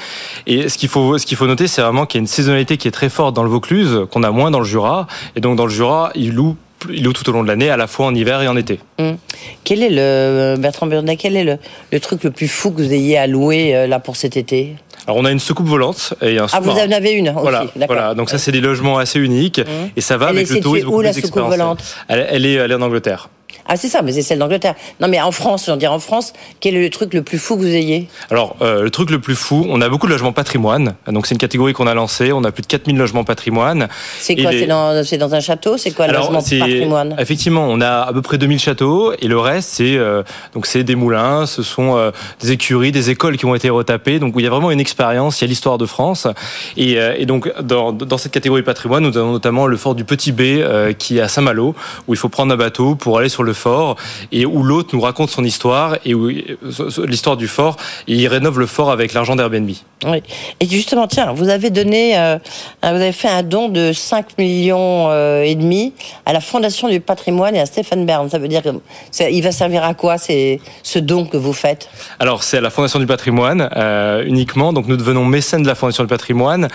[0.46, 2.76] Et ce qu'il faut, ce qu'il faut noter, c'est vraiment qu'il y a une saisonnalité
[2.76, 5.06] qui est très forte dans le Vaucluse, qu'on a moins dans le Jura.
[5.36, 6.56] Et donc dans le Jura, il loue
[6.88, 8.80] il loue tout au long de l'année, à la fois en hiver et en été.
[8.98, 9.10] Mmh.
[9.64, 11.58] Quel est le Bertrand quel est
[11.92, 14.76] le, truc le plus fou que vous ayez à louer euh, là pour cet été?
[15.06, 17.66] Alors on a une soucoupe volante et un Ah vous en avez une aussi, voilà,
[17.86, 18.14] voilà.
[18.14, 19.90] Donc ça c'est des logements assez uniques mmh.
[19.94, 21.82] et ça va avec le tourisme où la soucoupe volante?
[22.08, 23.28] Elle, est, elle est en Angleterre.
[23.72, 24.74] Ah, c'est ça, mais c'est celle d'Angleterre.
[25.00, 27.56] Non, mais en France, j'en dirais en France, quel est le truc le plus fou
[27.56, 30.32] que vous ayez Alors, euh, le truc le plus fou, on a beaucoup de logements
[30.32, 30.94] patrimoine.
[31.06, 32.32] Donc, c'est une catégorie qu'on a lancée.
[32.32, 33.88] On a plus de 4000 logements patrimoine.
[34.18, 34.50] C'est quoi
[35.04, 35.76] C'est dans, un château?
[35.76, 37.14] C'est quoi le logement patrimoine?
[37.18, 39.12] Effectivement, on a à peu près 2000 châteaux.
[39.20, 40.22] Et le reste, c'est euh,
[40.54, 42.10] donc c'est des moulins, ce sont euh,
[42.40, 44.18] des écuries, des écoles qui ont été retapées.
[44.18, 45.40] Donc, il y a vraiment une expérience.
[45.40, 46.26] Il y a l'histoire de France.
[46.76, 50.32] Et, et donc, dans, dans, cette catégorie patrimoine, nous avons notamment le fort du Petit
[50.32, 50.42] B
[50.98, 51.74] qui est à Saint-Malo,
[52.08, 53.96] où il faut prendre un bateau pour aller sur le fort
[54.32, 57.76] et où l'autre nous raconte son histoire et où l'histoire du fort
[58.08, 59.70] et il rénove le fort avec l'argent d'Airbnb.
[60.06, 60.22] Oui.
[60.60, 62.38] Et justement, tiens, vous avez donné, euh,
[62.82, 65.92] vous avez fait un don de 5 millions euh, et demi
[66.24, 68.28] à la Fondation du patrimoine et à Stéphane Bern.
[68.30, 68.70] Ça veut dire que
[69.30, 71.90] il va servir à quoi c'est ce don que vous faites?
[72.18, 74.72] Alors c'est à la Fondation du patrimoine euh, uniquement.
[74.72, 76.68] Donc nous devenons mécènes de la Fondation du patrimoine.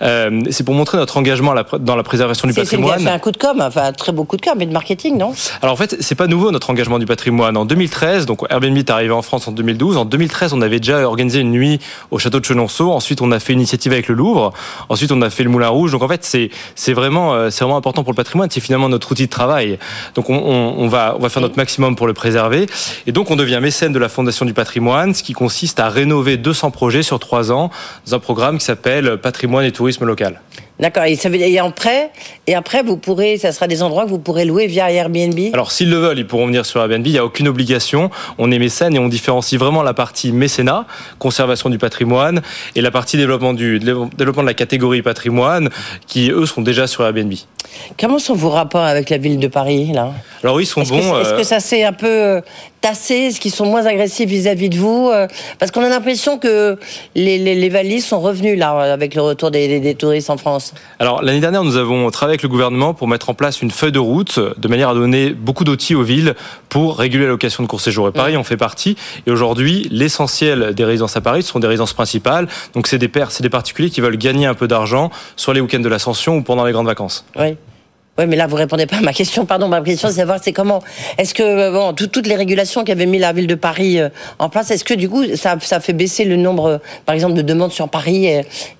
[0.00, 3.00] c'est pour montrer notre engagement dans la préservation du patrimoine.
[3.00, 5.18] C'est un coup de com, enfin un très beau coup de com, mais de marketing,
[5.18, 5.34] non?
[5.60, 7.56] Alors en fait, c'est pas nouveau notre engagement du patrimoine.
[7.56, 9.96] En 2013, donc Airbnb est arrivé en France en 2012.
[9.96, 11.78] En 2013, on avait déjà organisé une nuit
[12.10, 12.90] au château de Chenonceau.
[12.90, 14.52] Ensuite, on a fait une initiative avec le Louvre.
[14.88, 15.92] Ensuite, on a fait le Moulin Rouge.
[15.92, 18.50] Donc en fait, c'est c'est vraiment euh, c'est vraiment important pour le patrimoine.
[18.50, 19.78] C'est finalement notre outil de travail.
[20.16, 22.66] Donc on, on, va on va faire notre maximum pour le préserver.
[23.06, 26.38] Et donc on devient mécène de la Fondation du patrimoine, ce qui consiste à rénover
[26.38, 27.70] 200 projets sur trois ans
[28.06, 30.40] dans un programme qui s'appelle Patrimoine et tourisme local.
[30.80, 31.04] D'accord.
[31.04, 32.10] Et, ça veut, et après,
[32.46, 35.38] et après, vous pourrez, ça sera des endroits que vous pourrez louer via Airbnb.
[35.52, 37.06] Alors, s'ils le veulent, ils pourront venir sur Airbnb.
[37.06, 38.10] Il n'y a aucune obligation.
[38.38, 40.86] On est mécène et on différencie vraiment la partie mécénat,
[41.18, 42.40] conservation du patrimoine,
[42.74, 45.68] et la partie développement du développement de la catégorie patrimoine,
[46.06, 47.34] qui eux sont déjà sur Airbnb.
[47.98, 50.12] Comment sont vos rapports avec la ville de Paris là?
[50.42, 51.20] Alors oui, ils sont bons.
[51.20, 52.40] Est-ce que euh, ça s'est un peu
[52.80, 55.26] tassé Est-ce qu'ils sont moins agressifs vis-à-vis de vous euh,
[55.58, 56.78] Parce qu'on a l'impression que
[57.14, 60.74] les, les, valises sont revenus là avec le retour des, touristes en France.
[60.98, 63.92] Alors l'année dernière, nous avons travaillé avec le gouvernement pour mettre en place une feuille
[63.92, 66.34] de route de manière à donner beaucoup d'outils aux villes
[66.68, 68.08] pour réguler la location de court séjour.
[68.08, 68.96] Et Paris en fait partie.
[69.26, 72.48] Et aujourd'hui, l'essentiel des résidences à Paris sont des résidences principales.
[72.74, 75.88] Donc c'est des des particuliers qui veulent gagner un peu d'argent sur les week-ends de
[75.88, 77.24] l'Ascension ou pendant les grandes vacances.
[77.38, 77.56] Oui.
[78.20, 79.46] Oui, mais là, vous répondez pas à ma question.
[79.46, 80.82] Pardon, ma question, c'est savoir, c'est comment.
[81.16, 84.50] Est-ce que euh, bon, toutes les régulations qu'avait mis la ville de Paris euh, en
[84.50, 87.72] place, est-ce que du coup, ça, ça fait baisser le nombre, par exemple, de demandes
[87.72, 88.28] sur Paris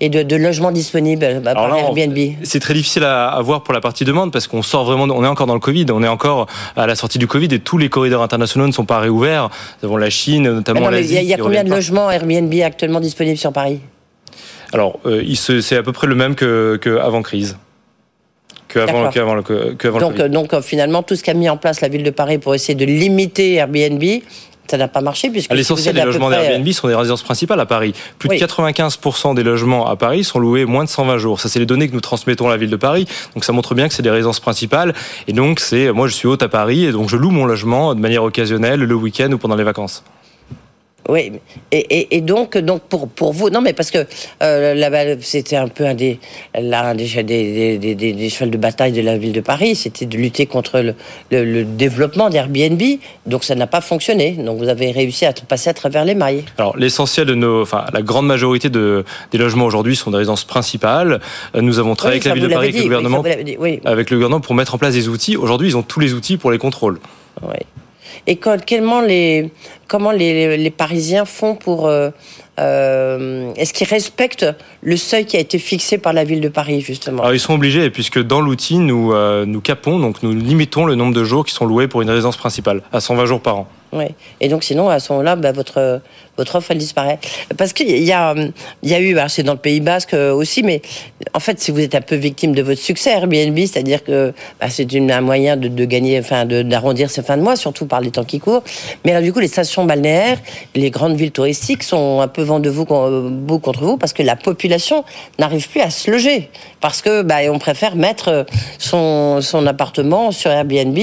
[0.01, 2.19] et, de, logements disponibles bah, par Airbnb?
[2.43, 5.29] C'est très difficile à, voir pour la partie demande parce qu'on sort vraiment, on est
[5.29, 7.89] encore dans le Covid, on est encore à la sortie du Covid et tous les
[7.89, 9.49] corridors internationaux ne sont pas réouverts.
[9.83, 11.17] Nous avons la Chine, notamment l'Asie.
[11.17, 13.81] Il y a, combien de logements Airbnb actuellement disponibles sur Paris?
[14.75, 17.57] Alors, euh, c'est à peu près le même qu'avant crise.
[18.73, 22.11] Qu'avant, le, donc, donc euh, finalement, tout ce qu'a mis en place la ville de
[22.11, 24.03] Paris pour essayer de limiter Airbnb,
[24.71, 27.93] ça n'a pas marché puisque l'essentiel des logements d'Airbnb sont des résidences principales à Paris.
[28.19, 31.41] Plus de 95% des logements à Paris sont loués moins de 120 jours.
[31.41, 33.07] Ça, c'est les données que nous transmettons à la ville de Paris.
[33.35, 34.95] Donc, ça montre bien que c'est des résidences principales.
[35.27, 37.95] Et donc, c'est moi, je suis hôte à Paris et donc je loue mon logement
[37.97, 40.05] de manière occasionnelle le week-end ou pendant les vacances.
[41.09, 41.33] Oui,
[41.73, 44.07] et, et, donc, donc pour, pour vous, non mais parce que
[44.43, 46.21] euh, c'était un peu un des,
[46.55, 50.17] là, des, des, des, des, chevals de bataille de la ville de Paris, c'était de
[50.17, 50.95] lutter contre le,
[51.31, 52.81] le, développement d'Airbnb,
[53.27, 54.33] donc ça n'a pas fonctionné.
[54.33, 56.45] Donc vous avez réussi à passer à travers les mailles.
[56.59, 60.45] Alors l'essentiel de nos, enfin la grande majorité de, des logements aujourd'hui sont des résidences
[60.45, 61.21] principales.
[61.57, 63.25] Euh, nous avons travaillé avec la ville de Paris, avec le gouvernement,
[63.85, 65.37] avec le gouvernement pour mettre en place des outils.
[65.37, 66.99] Aujourd'hui, ils ont tous les outils pour les contrôles.
[67.43, 67.57] Oui.
[68.27, 69.51] Et comment les,
[69.89, 71.87] comment les, Parisiens font pour...
[71.87, 72.11] Euh,
[72.59, 74.47] euh, est-ce qu'ils respectent
[74.83, 77.23] le seuil qui a été fixé par la ville de Paris, justement?
[77.23, 80.95] Alors, Ils sont obligés, puisque dans l'outil, nous, euh, nous capons, donc nous limitons le
[80.95, 83.69] nombre de jours qui sont loués pour une résidence principale, à 120 jours par an.
[84.41, 86.01] Et donc, sinon, à ce moment-là, bah, votre,
[86.37, 87.19] votre offre, elle disparaît.
[87.57, 88.35] Parce qu'il y a,
[88.83, 90.83] y a eu, c'est dans le Pays Basque aussi, mais
[91.35, 94.67] en fait, si vous êtes un peu victime de votre succès, Airbnb, c'est-à-dire que bah,
[94.71, 98.25] c'est un moyen de gagner, enfin, d'arrondir ses fins de mois, surtout par les temps
[98.25, 98.63] qui courent.
[99.05, 100.39] Mais alors, du coup, les stations balnéaires,
[100.75, 104.37] les grandes villes touristiques sont un peu vent de vous, contre vous parce que la
[104.37, 105.05] population
[105.39, 106.51] n'arrive plus à se loger.
[106.81, 108.47] Parce que, bah, on préfère mettre
[108.79, 110.99] son, son appartement sur Airbnb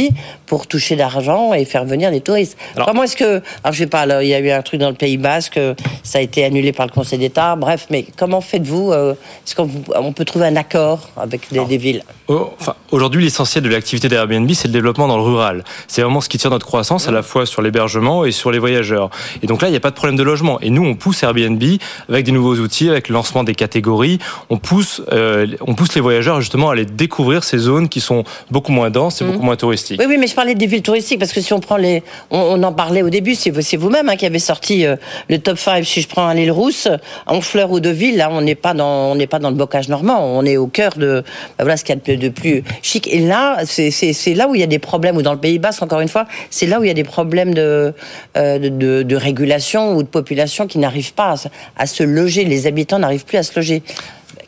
[0.45, 2.57] pour toucher d'argent et faire venir des touristes.
[2.85, 4.95] Comment est-ce que, alors je sais pas, il y a eu un truc dans le
[4.95, 5.59] Pays Basque,
[6.03, 7.55] ça a été annulé par le Conseil d'État.
[7.55, 9.13] Bref, mais comment faites-vous euh,
[9.45, 12.03] Est-ce qu'on peut trouver un accord avec des, villes?
[12.27, 15.65] Oh, enfin, Aujourd'hui, l'essentiel de l'activité d'Airbnb, c'est le développement dans le rural.
[15.89, 18.59] C'est vraiment ce qui tire notre croissance, à la fois sur l'hébergement et sur les
[18.59, 19.09] voyageurs.
[19.43, 20.57] Et donc là, il n'y a pas de problème de logement.
[20.61, 21.61] Et nous, on pousse Airbnb
[22.07, 24.19] avec des nouveaux outils, avec le lancement des catégories.
[24.49, 28.23] On pousse, euh, on pousse les voyageurs justement à aller découvrir ces zones qui sont
[28.51, 29.31] beaucoup moins denses et mmh.
[29.31, 29.99] beaucoup moins touristiques.
[29.99, 32.63] Oui, oui, mais je parlais des villes touristiques parce que si on prend les, on,
[32.63, 34.95] en parlait au début, c'est vous-même hein, qui avez sorti euh,
[35.29, 35.83] le top 5.
[35.83, 36.87] Si je prends l'île Rousse,
[37.27, 40.19] Honfleur ou Deauville, là, on n'est pas dans, on n'est pas dans le bocage normand.
[40.21, 41.21] On est au cœur de,
[41.57, 43.07] bah, voilà, ce qu'il y a de, plus chic.
[43.07, 45.81] Et là, c'est là où il y a des problèmes, ou dans le Pays Basque,
[45.81, 47.93] encore une fois, c'est là où il y a des problèmes de,
[48.37, 51.35] euh, de, de, régulation ou de population qui n'arrivent pas
[51.77, 52.43] à se loger.
[52.45, 53.83] Les habitants n'arrivent plus à se loger.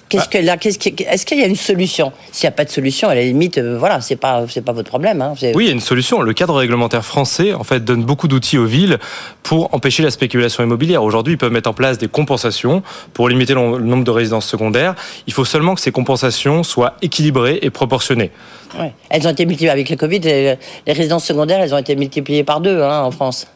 [0.10, 2.12] Qu'est-ce que là, qu'est-ce est-ce qu'il y a une solution?
[2.32, 4.72] S'il n'y a pas de solution, à la limite, euh, voilà, c'est pas, c'est pas
[4.72, 5.22] votre problème.
[5.22, 6.22] Hein, oui, il y a une solution.
[6.22, 8.98] Le cadre réglementaire français, en fait, donne beaucoup d'outils aux villes
[9.43, 11.04] pour empêcher la spéculation immobilière.
[11.04, 12.82] Aujourd'hui, ils peuvent mettre en place des compensations
[13.13, 14.95] pour limiter le nombre de résidences secondaires.
[15.28, 18.32] Il faut seulement que ces compensations soient équilibrées et proportionnées.
[18.80, 18.93] Ouais.
[19.10, 20.19] Elles ont été multipliées avec le Covid.
[20.19, 23.48] Les résidences secondaires, elles ont été multipliées par deux hein, en France.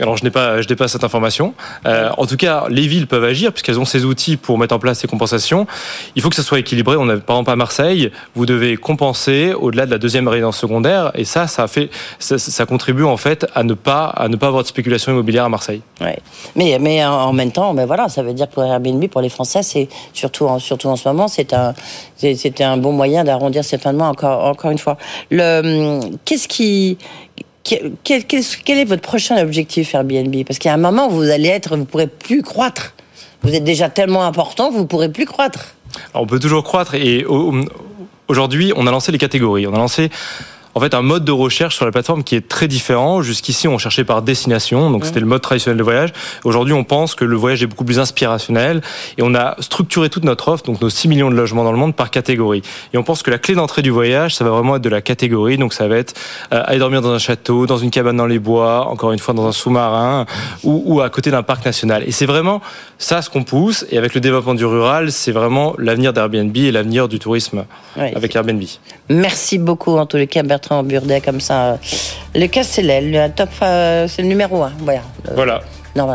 [0.00, 1.54] Alors je n'ai pas, je n'ai pas cette information.
[1.86, 4.78] Euh, en tout cas, les villes peuvent agir puisqu'elles ont ces outils pour mettre en
[4.78, 5.66] place ces compensations.
[6.14, 6.96] Il faut que ça soit équilibré.
[6.98, 11.10] On a par exemple à Marseille, vous devez compenser au-delà de la deuxième résidence secondaire,
[11.14, 14.62] et ça, ça fait, ça, contribue en fait à ne pas, à ne pas avoir
[14.62, 15.80] de spéculation immobilière à Marseille.
[16.00, 16.18] Ouais.
[16.54, 19.62] Mais, mais en même temps, ben voilà, ça veut dire pour Airbnb, pour les Français,
[19.62, 21.72] c'est surtout, en, surtout en ce moment, c'est un,
[22.16, 24.08] c'était un bon moyen d'arrondir ses fins de mois.
[24.08, 24.98] Encore, encore une fois,
[25.30, 26.98] le, qu'est-ce qui
[28.04, 30.34] quel, est votre prochain objectif Airbnb?
[30.46, 32.94] Parce a un moment vous allez être, vous pourrez plus croître.
[33.42, 35.74] Vous êtes déjà tellement important, vous pourrez plus croître.
[36.14, 37.24] on peut toujours croître et
[38.26, 39.66] aujourd'hui, on a lancé les catégories.
[39.66, 40.10] On a lancé
[40.78, 43.20] en fait un mode de recherche sur la plateforme qui est très différent.
[43.20, 46.12] Jusqu'ici, on cherchait par destination, donc c'était le mode traditionnel de voyage.
[46.44, 48.80] Aujourd'hui, on pense que le voyage est beaucoup plus inspirationnel
[49.16, 51.78] et on a structuré toute notre offre, donc nos 6 millions de logements dans le
[51.78, 52.62] monde, par catégorie.
[52.94, 55.00] Et on pense que la clé d'entrée du voyage, ça va vraiment être de la
[55.00, 55.58] catégorie.
[55.58, 56.14] Donc ça va être
[56.52, 59.34] euh, aller dormir dans un château, dans une cabane dans les bois, encore une fois
[59.34, 60.26] dans un sous-marin
[60.62, 62.04] ou, ou à côté d'un parc national.
[62.06, 62.60] Et c'est vraiment
[62.98, 63.84] ça ce qu'on pousse.
[63.90, 67.64] Et avec le développement du rural, c'est vraiment l'avenir d'Airbnb et l'avenir du tourisme
[67.96, 68.62] avec Airbnb.
[69.08, 71.78] Merci beaucoup en tous les cas Bertrand en Burdet comme ça.
[72.34, 74.72] Le cas, c'est le top, euh, c'est le numéro un.
[74.80, 75.02] Voilà.
[75.34, 75.60] voilà.
[75.96, 76.06] Non,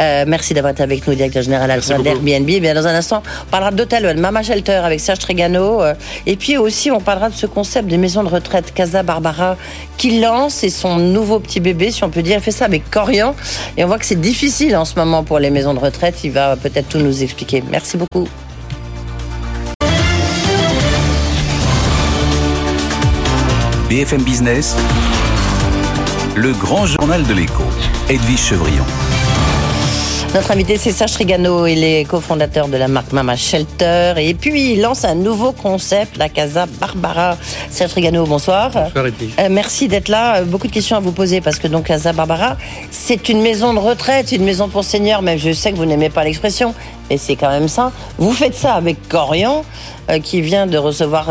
[0.00, 2.46] euh, merci d'avoir été avec nous, directeur général d'Airbnb.
[2.46, 5.82] Bien, dans un instant, on parlera d'hôtel Mama Shelter avec Serge Trégano.
[5.82, 9.56] Euh, et puis aussi, on parlera de ce concept des maisons de retraite Casa Barbara
[9.96, 12.36] qui lance et son nouveau petit bébé, si on peut dire.
[12.38, 13.34] Il fait ça avec Corian.
[13.76, 16.24] Et on voit que c'est difficile en ce moment pour les maisons de retraite.
[16.24, 17.62] Il va peut-être tout nous expliquer.
[17.70, 18.28] Merci beaucoup.
[23.88, 24.76] BFM Business,
[26.36, 27.62] le grand journal de l'écho,
[28.10, 28.84] Edwige Chevrillon.
[30.34, 31.66] Notre invité, c'est Serge Trigano.
[31.66, 34.12] Il est cofondateur de la marque Mama Shelter.
[34.18, 37.38] Et puis, il lance un nouveau concept, la Casa Barbara.
[37.70, 38.72] Serge Trigano, bonsoir.
[38.72, 40.36] Bonsoir, euh, merci d'être là.
[40.36, 42.58] Euh, beaucoup de questions à vous poser parce que donc Casa Barbara,
[42.90, 45.22] c'est une maison de retraite, une maison pour seniors.
[45.22, 46.74] Même je sais que vous n'aimez pas l'expression,
[47.08, 47.90] mais c'est quand même ça.
[48.18, 49.64] Vous faites ça avec Corian,
[50.10, 51.28] euh, qui vient de recevoir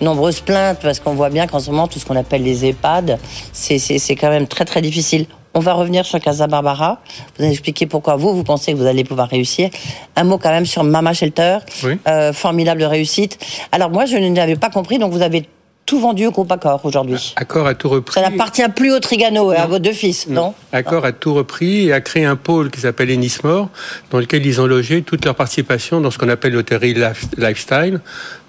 [0.00, 3.18] nombreuses plaintes parce qu'on voit bien qu'en ce moment, tout ce qu'on appelle les EHPAD,
[3.52, 5.26] c'est quand même très très difficile.
[5.52, 7.00] On va revenir sur Casa Barbara.
[7.36, 9.68] Vous allez expliquer pourquoi vous, vous pensez que vous allez pouvoir réussir.
[10.14, 11.58] Un mot quand même sur Mama Shelter.
[12.06, 13.38] Euh, formidable réussite.
[13.72, 15.46] Alors moi, je n'avais pas compris, donc vous avez
[15.90, 17.34] tout vendu au groupe Accor aujourd'hui.
[17.34, 18.14] Accor a tout repris.
[18.14, 21.88] Ça n'appartient plus au Trigano et à vos deux fils, non, Accor a tout repris
[21.88, 23.68] et a créé un pôle qui s'appelle Ennismore,
[24.12, 26.94] dans lequel ils ont logé toute leur participation dans ce qu'on appelle l'hôtellerie
[27.36, 28.00] lifestyle,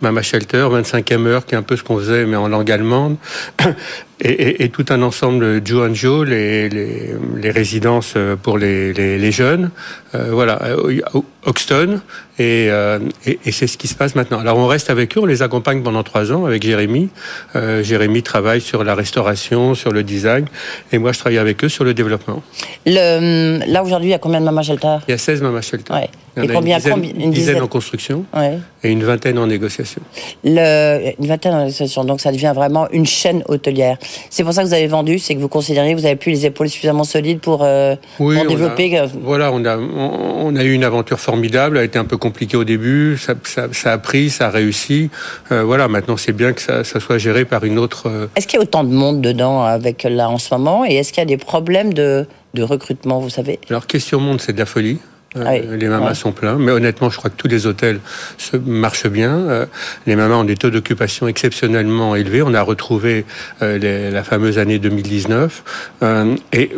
[0.01, 3.17] Mama Shelter, 25e heure, qui est un peu ce qu'on faisait, mais en langue allemande.
[4.23, 9.71] Et, et, tout un ensemble de Joe les, les, les, résidences pour les, les jeunes,
[10.13, 10.59] euh, voilà,
[11.45, 12.01] Hoxton,
[12.37, 14.39] et, euh, et, et c'est ce qui se passe maintenant.
[14.39, 17.09] Alors on reste avec eux, on les accompagne pendant trois ans avec Jérémy.
[17.55, 20.45] Euh, Jérémy travaille sur la restauration, sur le design,
[20.91, 22.43] et moi je travaille avec eux sur le développement.
[22.85, 24.97] Le, là aujourd'hui, il y a combien de Mama Shelter?
[25.07, 25.93] Il y a 16 Mama Shelter.
[25.93, 26.09] Ouais.
[26.37, 28.57] Il y en a combien, une dizaine, combien, une dizaine en construction ouais.
[28.83, 30.01] et une vingtaine en négociation.
[30.43, 33.97] Le, une vingtaine en négociation, donc ça devient vraiment une chaîne hôtelière.
[34.29, 36.31] C'est pour ça que vous avez vendu, c'est que vous considérez que vous avez plus
[36.31, 38.97] les épaules suffisamment solides pour, euh, oui, pour on développer.
[38.97, 42.05] A, voilà, on a, on, on, a eu une aventure formidable, elle a été un
[42.05, 45.09] peu compliquée au début, ça, ça, ça a pris, ça a réussi.
[45.51, 48.07] Euh, voilà, maintenant c'est bien que ça, ça, soit géré par une autre.
[48.07, 48.27] Euh...
[48.37, 50.85] Est-ce qu'il y a autant de monde dedans avec là en ce moment?
[50.85, 53.59] Et est-ce qu'il y a des problèmes de, de recrutement, vous savez?
[53.69, 54.99] Alors, question monde, c'est de la folie.
[55.35, 55.61] Ah oui.
[55.65, 56.13] Euh, les mamas Ouais.
[56.15, 57.99] sont pleins, mais honnêtement, je crois que tous les hôtels
[58.37, 59.37] se marchent bien.
[59.49, 59.65] Euh,
[60.05, 62.41] les mamas ont des taux d'occupation exceptionnellement élevés.
[62.41, 63.25] On a retrouvé
[63.61, 65.63] euh, les- la fameuse année 2019.
[66.03, 66.71] Euh, et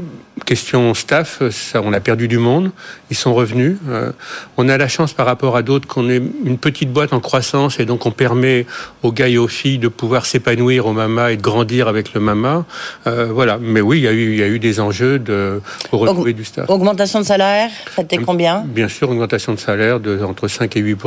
[0.45, 2.71] question staff, ça, on a perdu du monde.
[3.09, 3.77] Ils sont revenus.
[3.89, 4.11] Euh,
[4.57, 7.79] on a la chance par rapport à d'autres qu'on est une petite boîte en croissance
[7.79, 8.65] et donc on permet
[9.03, 12.19] aux gars et aux filles de pouvoir s'épanouir au mama et de grandir avec le
[12.19, 12.65] mama.
[13.07, 13.57] Euh, voilà.
[13.61, 16.33] Mais oui, il y a eu, il y a eu des enjeux de pour retrouver
[16.33, 16.69] du staff.
[16.69, 18.63] Augmentation de salaire, ça combien?
[18.65, 20.97] Bien sûr, augmentation de salaire de entre 5 et 8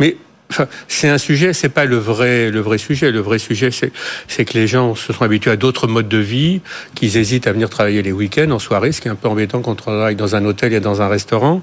[0.00, 0.16] mais
[0.88, 3.10] c'est un sujet, c'est pas le vrai, le vrai sujet.
[3.10, 3.92] Le vrai sujet, c'est,
[4.26, 6.60] c'est que les gens se sont habitués à d'autres modes de vie,
[6.94, 9.60] qu'ils hésitent à venir travailler les week-ends, en soirée, ce qui est un peu embêtant
[9.60, 11.62] quand on travaille dans un hôtel et dans un restaurant.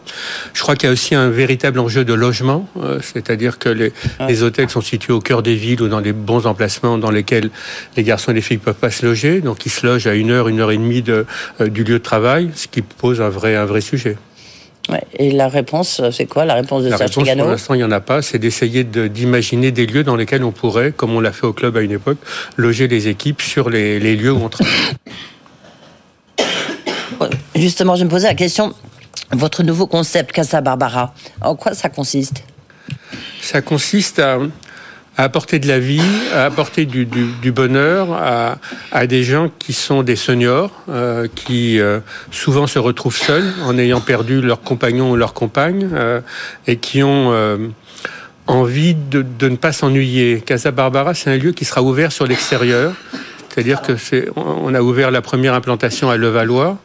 [0.53, 3.93] Je crois qu'il y a aussi un véritable enjeu de logement, euh, c'est-à-dire que les,
[4.27, 7.49] les hôtels sont situés au cœur des villes ou dans les bons emplacements dans lesquels
[7.97, 10.31] les garçons et les filles peuvent pas se loger, donc ils se logent à une
[10.31, 11.25] heure, une heure et demie de,
[11.61, 14.17] euh, du lieu de travail, ce qui pose un vrai, un vrai sujet.
[14.89, 15.03] Ouais.
[15.17, 17.83] Et la réponse, c'est quoi La réponse de La Serge réponse, pour l'instant, il n'y
[17.83, 18.21] en a pas.
[18.21, 21.53] C'est d'essayer de- d'imaginer des lieux dans lesquels on pourrait, comme on l'a fait au
[21.53, 22.17] club à une époque,
[22.55, 24.73] loger les équipes sur les, les lieux où on travaille.
[27.55, 28.73] Justement, je me posais la question,
[29.31, 32.43] votre nouveau concept Casa Barbara, en quoi ça consiste?
[33.41, 34.37] Ça consiste à,
[35.17, 36.01] à apporter de la vie,
[36.33, 38.57] à apporter du, du- du bonheur à,
[38.91, 41.99] à des gens qui sont des seniors, euh, qui euh,
[42.31, 46.19] souvent se retrouvent seuls en ayant perdu leur compagnon ou leur compagne, euh,
[46.67, 47.57] et qui ont euh,
[48.47, 50.41] envie de, de ne pas s'ennuyer.
[50.41, 52.91] Casa Barbara, c'est un lieu qui sera ouvert sur l'extérieur.
[53.49, 56.77] C'est-à-dire que c'est, on a ouvert la première implantation à Levallois.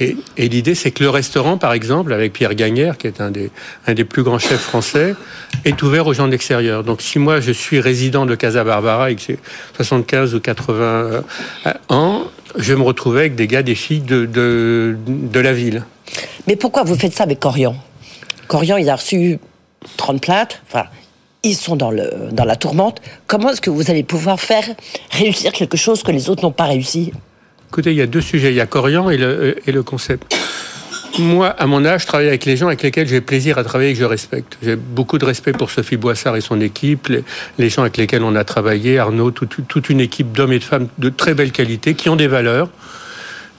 [0.00, 3.50] Et, l'idée, c'est que le restaurant, par exemple, avec Pierre Gagnère, qui est un des,
[3.86, 5.14] un des plus grands chefs français,
[5.64, 6.82] est ouvert aux gens de l'extérieur.
[6.82, 9.38] Donc, si moi, je suis résident de Casa Barbara et que j'ai
[9.76, 11.22] 75 ou 80 euh,
[11.88, 12.24] ans,
[12.56, 15.84] je me retrouver avec des gars, des filles de, de, la ville.
[16.46, 17.76] Mais pourquoi vous faites ça avec Corian?
[18.48, 19.38] Corian, il a reçu
[19.96, 20.84] 30 plaintes, enfin,
[21.42, 23.00] ils sont dans, le, dans la tourmente.
[23.26, 24.64] Comment est-ce que vous allez pouvoir faire
[25.10, 27.12] réussir quelque chose que les autres n'ont pas réussi?
[27.72, 28.50] Écoutez, il y a deux sujets.
[28.50, 30.36] Il y a Corian et le, et le concept.
[31.18, 33.92] Moi, à mon âge, je travaille avec les gens avec lesquels j'ai plaisir à travailler
[33.92, 34.58] et que je respecte.
[34.62, 37.10] J'ai beaucoup de respect pour Sophie Boissard et son équipe,
[37.56, 40.88] les, gens avec lesquels on a travaillé, Arnaud, toute, une équipe d'hommes et de femmes
[40.98, 42.68] de très belle qualité, qui ont des valeurs.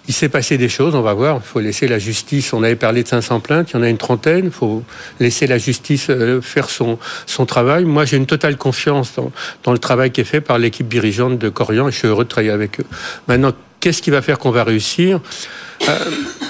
[0.07, 1.37] Il s'est passé des choses, on va voir.
[1.43, 2.53] Il faut laisser la justice.
[2.53, 4.45] On avait parlé de 500 plaintes, il y en a une trentaine.
[4.45, 4.83] Il faut
[5.19, 7.85] laisser la justice euh, faire son, son travail.
[7.85, 9.31] Moi, j'ai une totale confiance dans,
[9.63, 12.25] dans le travail qui est fait par l'équipe dirigeante de Corian et je suis heureux
[12.25, 12.85] de travailler avec eux.
[13.27, 15.19] Maintenant, qu'est-ce qui va faire qu'on va réussir?
[15.89, 15.97] Euh,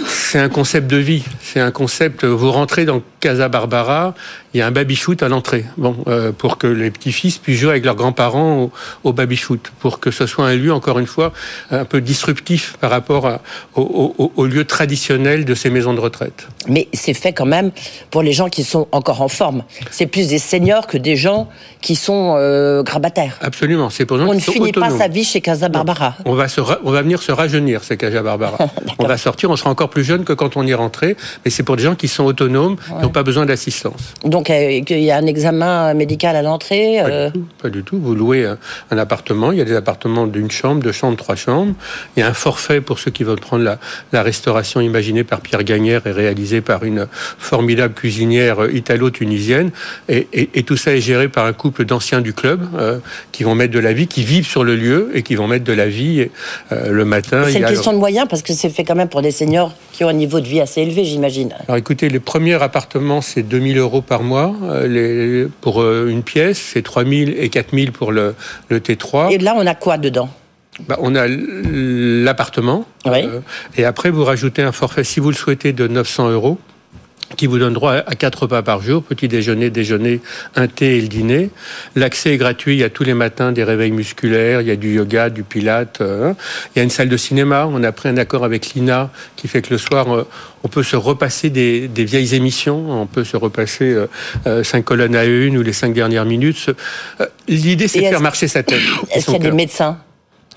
[0.05, 1.23] C'est un concept de vie.
[1.41, 2.25] C'est un concept.
[2.25, 4.13] Vous rentrez dans Casa Barbara,
[4.53, 5.63] il y a un baby-shoot à l'entrée.
[5.77, 8.69] Bon, euh, pour que les petits-fils puissent jouer avec leurs grands-parents
[9.05, 11.31] au, baby-shoot, pour que ce soit un lieu, encore une fois,
[11.71, 13.39] un peu disruptif par rapport
[13.75, 16.49] au, lieu traditionnel de ces maisons de retraite.
[16.67, 17.71] Mais c'est fait quand même
[18.11, 19.63] pour les gens qui sont encore en forme.
[19.89, 21.47] C'est plus des seniors que des gens
[21.79, 23.37] qui sont euh, grabataires.
[23.39, 26.15] Absolument, c'est pour On ne finit pas sa vie chez Casa Barbara.
[26.25, 28.57] On va, se on va venir se rajeunir, c'est Casa Barbara.
[28.99, 31.15] on va sortir, on sera encore plus jeune que quand on y est rentré,
[31.45, 34.13] mais c'est pour des gens qui sont autonomes, n'ont pas besoin d'assistance.
[34.25, 37.29] Donc euh, il y a un examen médical à l'entrée euh
[37.61, 37.97] pas, du tout.
[37.97, 38.45] Vous louez
[38.91, 41.73] un, appartement, il y a des appartements d'une chambre, deux chambres, trois chambres.
[42.15, 43.63] Il y a un forfait pour ceux qui veulent prendre
[44.11, 49.71] la, restauration imaginée par Pierre Gagnère et réalisée par une formidable cuisinière italo-tunisienne.
[50.09, 52.99] Et, tout ça est géré par un couple d'anciens du club euh,
[53.33, 55.65] qui vont mettre de la vie, qui vivent sur le lieu et qui vont mettre
[55.65, 56.27] de la vie
[56.71, 57.43] le matin.
[57.47, 60.03] C'est une question de moyens parce que c'est fait quand même pour des seniors qui
[60.03, 61.53] ont un niveau de vie assez élevé, j'imagine.
[61.67, 64.55] Alors écoutez, les premiers appartements, c'est 2000 euros par mois.
[64.63, 68.35] Euh, les, pour euh, une pièce, c'est 3000 et 4000 pour le,
[68.69, 69.31] le T3.
[69.31, 70.29] Et là, on a quoi dedans?
[70.87, 72.85] Bah, on a l'appartement.
[73.05, 73.39] Euh,
[73.77, 76.57] et après, vous rajoutez un forfait, si vous le souhaitez, de 900 euros
[77.35, 80.21] qui vous donne droit à quatre repas par jour, petit déjeuner, déjeuner,
[80.55, 81.49] un thé et le dîner.
[81.95, 84.75] L'accès est gratuit, il y a tous les matins des réveils musculaires, il y a
[84.75, 86.33] du yoga, du pilate, euh,
[86.75, 89.47] il y a une salle de cinéma, on a pris un accord avec l'INA qui
[89.47, 90.27] fait que le soir, euh,
[90.63, 93.95] on peut se repasser des, vieilles émissions, on peut se repasser
[94.45, 96.69] euh, cinq colonnes à une ou les cinq dernières minutes.
[97.47, 98.79] L'idée, c'est de faire marcher sa tête.
[99.11, 99.97] Est-ce qu'il y a des médecins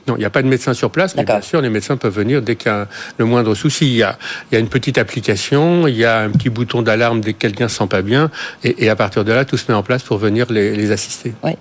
[0.09, 2.15] non, il n'y a pas de médecin sur place, mais bien sûr, les médecins peuvent
[2.15, 2.87] venir dès qu'il y a
[3.19, 3.87] le moindre souci.
[3.87, 4.17] Il y a,
[4.51, 7.39] il y a une petite application, il y a un petit bouton d'alarme dès que
[7.39, 8.31] quelqu'un se sent pas bien,
[8.63, 11.35] et, à partir de là, tout se met en place pour venir les, assister.
[11.43, 11.53] Oui.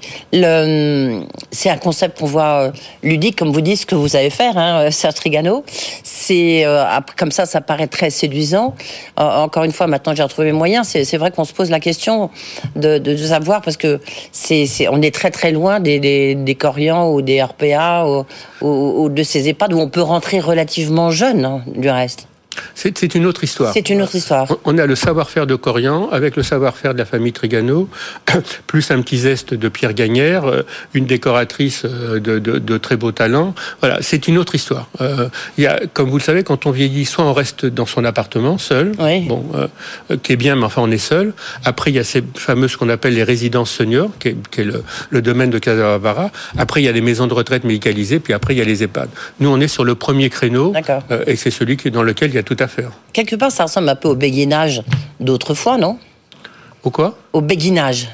[1.51, 2.71] C'est un concept qu'on voit euh,
[3.01, 5.63] ludique, comme vous dites, ce que vous savez faire, hein, euh, Serge Trigano.
[6.03, 6.83] C'est euh,
[7.17, 8.75] comme ça, ça paraît très séduisant.
[9.17, 10.87] encore une fois, maintenant j'ai retrouvé mes moyens.
[10.87, 12.29] C'est vrai qu'on se pose la question
[12.75, 13.99] de, de, savoir parce que
[14.31, 18.05] c'est on est très très loin des, des, des Corians ou des RPA.
[18.05, 18.25] Ou,
[18.61, 22.27] ou, de ces EHPAD où on peut rentrer relativement jeune, hein, du reste.
[22.73, 23.73] C'est une autre histoire.
[23.73, 24.47] C'est une autre histoire.
[24.63, 27.89] On a le savoir-faire de Corian avec le savoir-faire de la famille Trigano,
[28.67, 33.53] plus un petit zeste de Pierre Gagnère, euh, une décoratrice euh, de, très beau talent.
[33.79, 34.87] Voilà, c'est une autre histoire.
[35.01, 37.85] Euh, il y a, comme vous le savez, quand on vieillit, soit on reste dans
[37.85, 38.91] son appartement seul,
[39.27, 39.45] bon,
[40.23, 41.33] qui est bien, mais enfin on est seul.
[41.63, 44.67] Après, il y a ces fameuses qu'on appelle les résidences seniors, qui est,
[45.09, 46.31] le, domaine de Casabara.
[46.57, 48.83] Après, il y a les maisons de retraite médicalisées, puis après, il y a les
[48.83, 49.09] EHPAD.
[49.39, 50.73] Nous, on est sur le premier créneau,
[51.27, 52.91] et c'est celui dans lequel il y a tout à faire.
[53.13, 54.83] Quelque part, ça ressemble un peu au béguinage
[55.19, 55.97] d'autrefois, non?
[56.83, 57.17] Au quoi?
[57.33, 58.09] Au béguinage.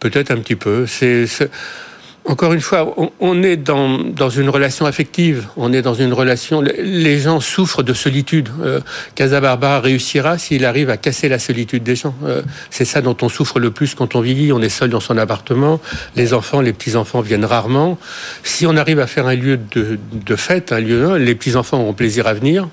[0.00, 0.86] Peut-être un petit peu.
[0.86, 1.26] C'est
[2.26, 6.62] encore une fois, on, est dans, dans, une relation affective, on est dans une relation.
[6.62, 8.48] Les gens souffrent de solitude.
[8.62, 8.80] Euh,
[9.14, 12.14] Casabarba réussira s'il arrive à casser la solitude des gens.
[12.24, 14.52] Euh, c'est ça dont on souffre le plus quand on vieillit.
[14.52, 15.80] On est seul dans son appartement.
[16.16, 17.98] Les enfants, les petits enfants viennent rarement.
[18.42, 21.78] Si on arrive à faire un lieu de, de fête, un lieu, les petits enfants
[21.78, 22.68] auront plaisir à venir.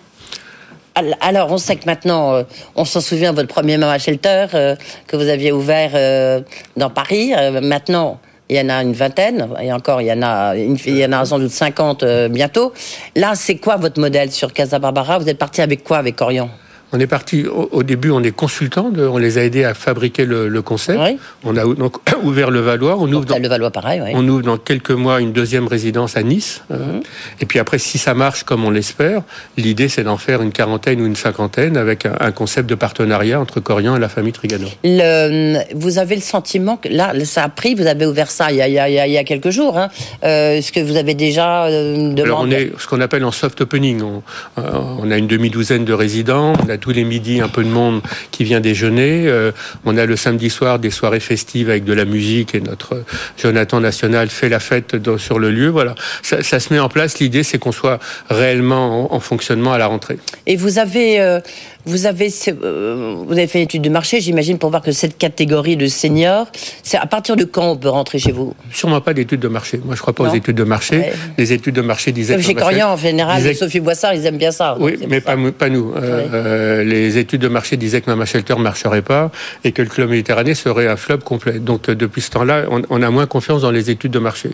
[0.96, 2.44] Alors, on sait que maintenant, euh,
[2.76, 4.76] on s'en souvient, votre premier Mama Shelter euh,
[5.08, 6.42] que vous aviez ouvert euh,
[6.76, 7.34] dans Paris.
[7.62, 8.20] maintenant,
[8.50, 11.14] il y en a une vingtaine, et encore, il y en a, il y en
[11.14, 12.74] a sans doute 50 bientôt.
[13.16, 15.20] Là, c'est quoi votre modèle sur Casa Barbara?
[15.20, 16.50] Vous êtes parti avec quoi, avec Orion?
[16.94, 20.62] On est parti, au, début, on est consultant, on les a aidés à fabriquer le,
[20.62, 21.00] concept.
[21.44, 22.98] On a donc ouvert le Valois.
[23.00, 26.24] On ouvre, dans, le Valois, pareil, on ouvre dans quelques mois une deuxième résidence à
[26.24, 26.64] Nice.
[26.72, 27.02] Euh, mhm.
[27.40, 29.22] et puis après, si ça marche comme on l'espère,
[29.58, 33.60] l'idée c'est d'en faire une quarantaine ou une cinquantaine avec un, concept de partenariat entre
[33.60, 34.68] Corian et la famille Trigano.
[34.84, 38.62] vous avez le sentiment que là, ça a pris, vous avez ouvert ça il y
[38.62, 39.78] a, il y a, quelques jours.
[39.78, 39.90] Hein.
[40.24, 43.32] Euh, est-ce que vous avez déjà euh, demandé Alors on est ce qu'on appelle en
[43.32, 44.02] soft opening.
[44.02, 44.24] On,
[44.58, 46.54] on a une demi-douzaine de résidents.
[46.66, 48.02] On a tous les midis un peu de monde
[48.32, 49.28] qui vient déjeuner.
[49.28, 49.52] Euh,
[49.86, 53.04] on a le samedi soir des soirées festives avec de la musique et notre
[53.38, 55.70] Jonathan National fait la fête sur le lieu.
[55.70, 57.20] Voilà, ça, se met en place.
[57.20, 60.18] L'idée, c'est qu'on soit réellement en, fonctionnement à la rentrée.
[60.48, 61.40] Et vous avez euh,
[61.86, 65.18] vous avez, euh, vous avez fait une étude de marché, j'imagine, pour voir que cette
[65.18, 66.48] catégorie de seniors,
[66.84, 68.54] c'est à partir de quand on peut rentrer chez vous?
[68.72, 69.80] Sûrement pas d'études de marché.
[69.84, 71.12] Moi, je crois pas aux études de marché.
[71.38, 72.36] Les études de marché disaient.
[72.36, 74.78] Comme chez Corian, en général, Sophie Boissard, ils aiment bien ça.
[74.80, 75.94] Oui, mais pas, pas, nous.
[75.96, 79.32] Euh, euh, les études de marché disaient que Mama Shelter ne marcherait pas
[79.64, 81.60] et que le club méditerranéen serait un flop complet.
[81.60, 84.52] Donc, depuis ce temps-là, on, a moins confiance dans les études de marché.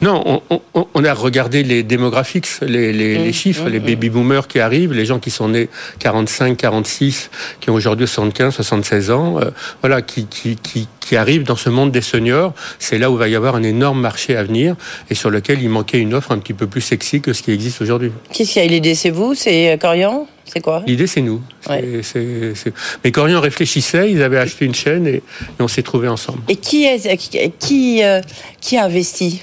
[0.00, 0.42] Non,
[0.74, 3.84] on, a regardé les démographiques, les, les, mmh, chiffres, mmh, les mmh.
[3.84, 5.68] baby boomers qui arrivent, les gens qui sont nés
[5.98, 9.50] 45, 40 46 qui ont aujourd'hui 75, 76 ans, euh,
[9.80, 12.54] voilà, qui, qui, qui, qui, arrivent dans ce monde des seniors.
[12.78, 14.76] C'est là où va y avoir un énorme marché à venir
[15.10, 17.50] et sur lequel il manquait une offre un petit peu plus sexy que ce qui
[17.50, 18.12] existe aujourd'hui.
[18.32, 19.34] Qui qui a l'idée C'est vous?
[19.34, 20.26] C'est Corian?
[20.52, 20.82] C'est quoi?
[20.84, 21.40] L'idée, c'est nous.
[21.68, 25.22] Mais Corian réfléchissait, ils avaient acheté une chaîne et,
[25.60, 26.40] on s'est trouvés ensemble.
[26.48, 28.20] Et qui, est, qui, euh,
[28.60, 29.42] qui a investi?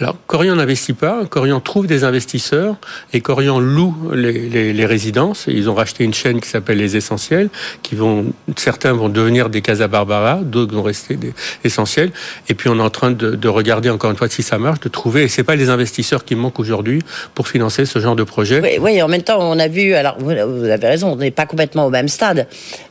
[0.00, 2.76] Alors, Corian n'investit pas, Corian trouve des investisseurs
[3.12, 5.44] et Corian loue les, résidences.
[5.46, 7.48] Ils ont racheté une chaîne qui s'appelle Les Essentiels,
[7.82, 8.26] qui vont,
[8.56, 11.32] certains vont devenir des Casa Barbara, d'autres vont rester des
[11.62, 12.10] essentiels.
[12.48, 14.80] Et puis, on est en train de, de regarder encore une fois si ça marche,
[14.80, 17.00] de trouver, et c'est pas les investisseurs qui manquent aujourd'hui
[17.34, 18.78] pour financer ce genre de projet.
[18.80, 21.86] Oui, en même temps, on a vu, alors vous avez raison, on n'est pas complètement
[21.86, 22.48] au même stade.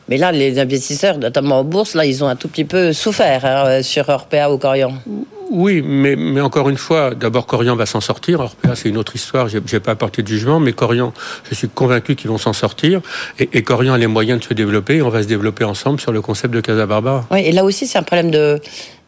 [0.08, 3.44] Mais là, les investisseurs, notamment en bourse, là, ils ont un tout petit peu souffert
[3.44, 4.94] hein, sur Orpea ou Corian.
[5.50, 8.40] Oui, mais, mais encore une fois, d'abord Corian va s'en sortir.
[8.40, 9.48] Orpea, c'est une autre histoire.
[9.48, 11.12] J'ai, n'ai pas apporté de jugement, mais Corian,
[11.48, 13.00] je suis convaincu qu'ils vont s'en sortir.
[13.38, 14.96] Et, et, Corian a les moyens de se développer.
[14.96, 17.26] Et on va se développer ensemble sur le concept de Casa Barbara.
[17.30, 18.60] Oui, et là aussi, c'est un problème de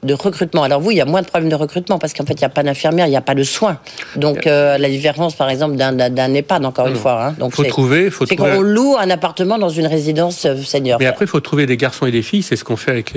[0.02, 0.62] de recrutement.
[0.62, 2.44] Alors vous, il y a moins de problèmes de recrutement parce qu'en fait, il n'y
[2.44, 3.78] a pas d'infirmière, il n'y a pas de soins.
[4.16, 7.26] Donc euh, la différence, par exemple, d'un EHPAD, encore une fois.
[7.26, 7.34] Hein.
[7.38, 10.98] Donc faut trouver, faut c'est qu'on loue un appartement dans une résidence euh, senior.
[11.00, 12.42] Mais après, il faut trouver des garçons et des filles.
[12.42, 13.14] C'est ce qu'on fait avec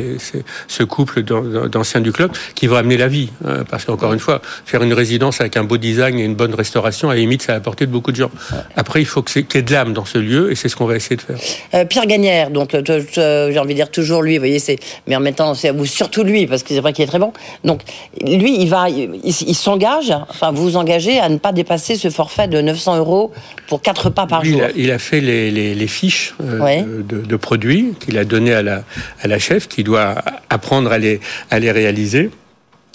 [0.68, 3.30] ce couple d'anciens du club qui vont amener la vie.
[3.70, 7.10] Parce qu'encore une fois, faire une résidence avec un beau design et une bonne restauration,
[7.10, 8.32] à la limite, ça a apporté de beaucoup de gens.
[8.76, 10.86] Après, il faut qu'il y ait de l'âme dans ce lieu et c'est ce qu'on
[10.86, 11.38] va essayer de faire.
[11.74, 14.78] Euh, Pierre Gagnère, donc j'ai envie de dire toujours lui, vous voyez, c'est
[15.08, 17.34] mais en même temps, c'est surtout lui parce que c'est vrai qu'il est très bon.
[17.64, 17.82] Donc,
[18.22, 22.48] lui, il va, il, s'engage, enfin, vous vous engagez à ne pas dépasser ce forfait
[22.48, 23.32] de 900 euros
[23.68, 24.62] pour quatre repas par jour.
[24.76, 28.84] Il a, fait les, fiches euh, de, produits qu'il a donné à la,
[29.22, 30.16] à la chef, qui doit
[30.50, 32.30] apprendre à les, à les réaliser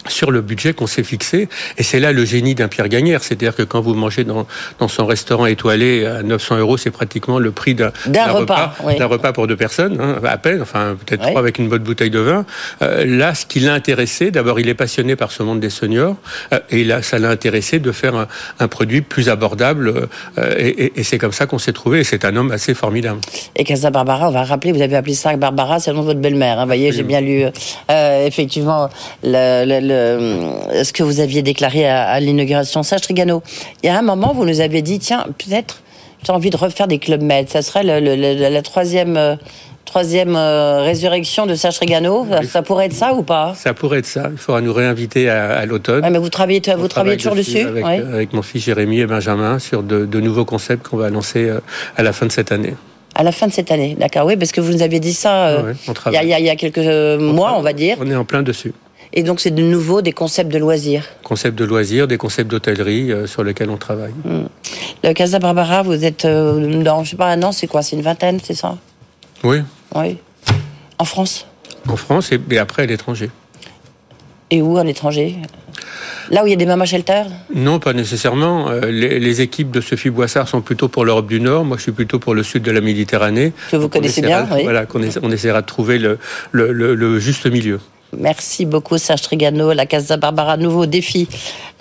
[0.08, 1.48] sur le budget qu'on s'est fixé.
[1.78, 3.22] Et c'est là le génie d'un Pierre Gagnère.
[3.22, 4.46] C'est-à-dire que quand vous mangez dans,
[4.78, 7.92] dans son restaurant étoilé à 900 euros, c'est pratiquement le prix d'un
[8.28, 11.82] repas, d'un repas pour deux personnes, hein, à peine, enfin peut-être trois avec une bonne
[11.82, 12.44] bouteille de vin.
[12.82, 16.16] Euh, là, ce qui l'a intéressé, d'abord, il est passionné par ce monde des seniors,
[16.52, 18.28] euh, et là, ça l'a intéressé de faire un,
[18.60, 20.08] un produit plus abordable.
[20.38, 22.00] Euh, et, et c'est comme ça qu'on s'est trouvé.
[22.00, 23.20] Et c'est un homme assez formidable.
[23.56, 26.08] Et Casa Barbara, on va rappeler, vous avez appelé ça Barbara, c'est le nom de
[26.08, 26.58] votre belle-mère.
[26.58, 27.44] Hein, vous voyez, j'ai bien lu
[27.88, 28.88] effectivement
[29.22, 32.82] le ce que vous aviez déclaré à, l'inauguration.
[32.82, 33.42] Sage Trigano,
[33.82, 35.82] il y a un moment, vous nous avez dit, tiens, peut-être
[36.24, 37.48] j'ai envie de refaire des clubs med.
[37.48, 39.36] Ça serait la troisième euh,
[39.84, 42.26] troisième euh, résurrection de Sage Trigano.
[42.48, 43.54] Ça, pourrait être ça ou pas?
[43.54, 44.28] Ça pourrait être ça.
[44.32, 46.04] Il faudra nous réinviter à, l'automne.
[46.10, 50.20] mais vous travaillez, vous travaillez toujours dessus, avec, mon fils Jérémy et Benjamin sur de,
[50.20, 51.60] nouveaux concepts qu'on va lancer euh,
[51.96, 52.74] à la fin de cette année.
[53.14, 54.26] À la fin de cette année, d'accord.
[54.26, 55.62] Oui, parce que vous nous aviez dit ça
[56.10, 56.78] il y, y, a quelques
[57.20, 57.96] mois, on va dire.
[58.00, 58.72] On est en plein dessus.
[59.16, 61.04] Et donc, c'est de nouveau des concepts de loisirs.
[61.22, 64.12] Concepts de loisirs, des concepts d'hôtellerie euh, sur lesquels on travaille.
[64.24, 64.46] Hmm.
[65.04, 67.82] Le Casa Barbara, vous êtes euh, dans, je sais pas, un an, c'est quoi?
[67.82, 68.76] C'est une vingtaine, c'est ça?
[69.44, 69.58] Oui.
[69.94, 70.18] Oui.
[70.98, 71.46] En France?
[71.88, 73.30] En France et, après à l'étranger.
[74.50, 75.36] Et où à l'étranger
[76.30, 77.26] Là où il y a des mamas shelters?
[77.54, 78.68] Non, pas nécessairement.
[78.70, 81.64] Euh, les, équipes de Sophie Boissard sont plutôt pour l'Europe du Nord.
[81.64, 83.52] Moi, je suis plutôt pour le sud de la Méditerranée.
[83.70, 84.62] Que vous connaissez bien, oui.
[84.64, 86.18] Voilà, qu'on on essaiera de trouver le,
[86.50, 87.78] le, le juste milieu.
[88.18, 91.28] Merci beaucoup Serge Trigano, la Casa Barbara, nouveau défi,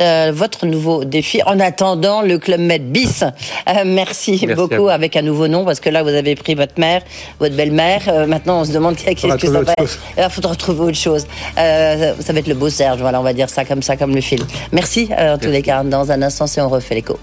[0.02, 1.42] euh, votre nouveau défi.
[1.46, 5.90] En attendant le Club Med bis, euh, merci, beaucoup avec un nouveau nom parce que
[5.90, 7.02] là vous avez pris votre mère,
[7.40, 8.02] votre belle-mère.
[8.08, 10.00] Euh, maintenant on se demande qu'est-ce que ça va être.
[10.18, 11.26] Il faudra trouver autre chose.
[11.56, 14.22] ça va être le beau Serge, voilà, on va dire ça comme ça, comme le
[14.22, 14.46] film.
[14.72, 15.84] Merci en tous les cas.
[15.84, 17.20] Dans un instant, si on refait l'écho.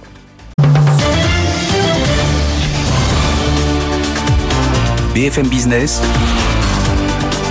[5.15, 6.01] BFM Business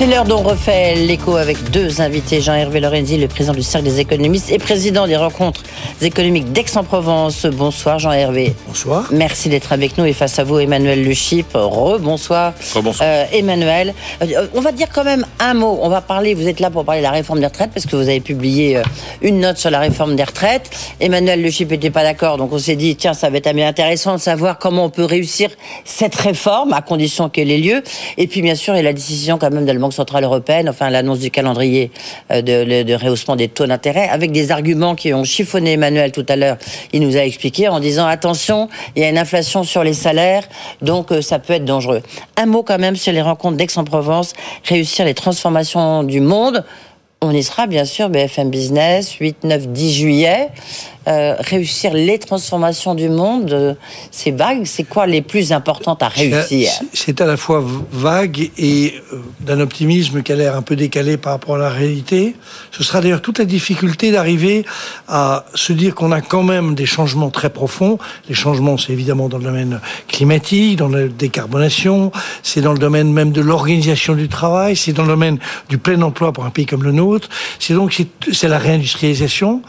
[0.00, 2.40] C'est l'heure dont refait l'écho avec deux invités.
[2.40, 5.62] Jean-Hervé Lorenzi, le président du Cercle des économistes et président des rencontres
[6.00, 7.44] économiques d'Aix-en-Provence.
[7.44, 8.54] Bonsoir Jean-Hervé.
[8.66, 9.08] Bonsoir.
[9.12, 11.48] Merci d'être avec nous et face à vous Emmanuel Le Chip.
[11.52, 12.54] Re-bonsoir.
[12.74, 13.06] Re-bonsoir.
[13.06, 13.92] Euh, Emmanuel.
[14.22, 15.78] Euh, on va dire quand même un mot.
[15.82, 17.94] On va parler, vous êtes là pour parler de la réforme des retraites parce que
[17.94, 18.82] vous avez publié euh,
[19.20, 20.70] une note sur la réforme des retraites.
[20.98, 24.14] Emmanuel Le Chip n'était pas d'accord donc on s'est dit tiens ça va être intéressant
[24.14, 25.50] de savoir comment on peut réussir
[25.84, 27.82] cette réforme à condition qu'elle ait lieu.
[28.16, 31.20] Et puis bien sûr il y a la décision quand même centrale européenne, enfin l'annonce
[31.20, 31.90] du calendrier
[32.30, 36.26] euh, de, de, rehaussement des taux d'intérêt, avec des arguments qui ont chiffonné Emmanuel tout
[36.28, 36.56] à l'heure.
[36.92, 40.44] Il nous a expliqué en disant attention, il y a une inflation sur les salaires,
[40.82, 42.02] donc euh, ça peut être dangereux.
[42.36, 44.32] Un mot quand même sur les rencontres d'Aix-en-Provence,
[44.64, 46.64] réussir les transformations du monde.
[47.22, 50.48] On y sera bien sûr, BFM Business, 8, 9, 10 juillet.
[51.08, 53.74] Euh, réussir les transformations du monde, euh,
[54.10, 54.66] c'est vague.
[54.66, 59.60] C'est quoi les plus importantes à réussir C'est à la fois vague et euh, d'un
[59.60, 62.36] optimisme qui a l'air un peu décalé par rapport à la réalité.
[62.70, 64.66] Ce sera d'ailleurs toute la difficulté d'arriver
[65.08, 67.98] à se dire qu'on a quand même des changements très profonds.
[68.28, 73.10] Les changements, c'est évidemment dans le domaine climatique, dans la décarbonation, c'est dans le domaine
[73.10, 75.38] même de l'organisation du travail, c'est dans le domaine
[75.70, 77.30] du plein emploi pour un pays comme le nôtre.
[77.58, 77.98] C'est donc
[78.32, 79.62] c'est la réindustrialisation.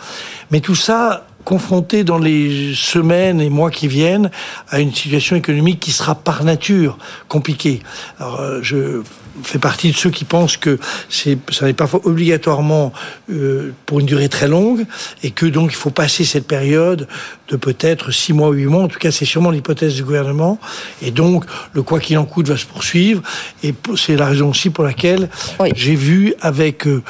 [0.51, 4.31] Mais tout ça, confronté dans les semaines et mois qui viennent
[4.69, 7.81] à une situation économique qui sera par nature compliquée.
[8.19, 9.01] Alors, euh, je
[9.43, 10.77] fais partie de ceux qui pensent que
[11.09, 12.91] c'est, ça n'est pas obligatoirement
[13.31, 14.85] euh, pour une durée très longue
[15.23, 17.07] et que donc il faut passer cette période
[17.47, 18.83] de peut-être six mois, huit mois.
[18.83, 20.59] En tout cas, c'est sûrement l'hypothèse du gouvernement.
[21.01, 23.21] Et donc, le quoi qu'il en coûte va se poursuivre.
[23.63, 25.29] Et c'est la raison aussi pour laquelle
[25.75, 27.01] j'ai vu avec, euh,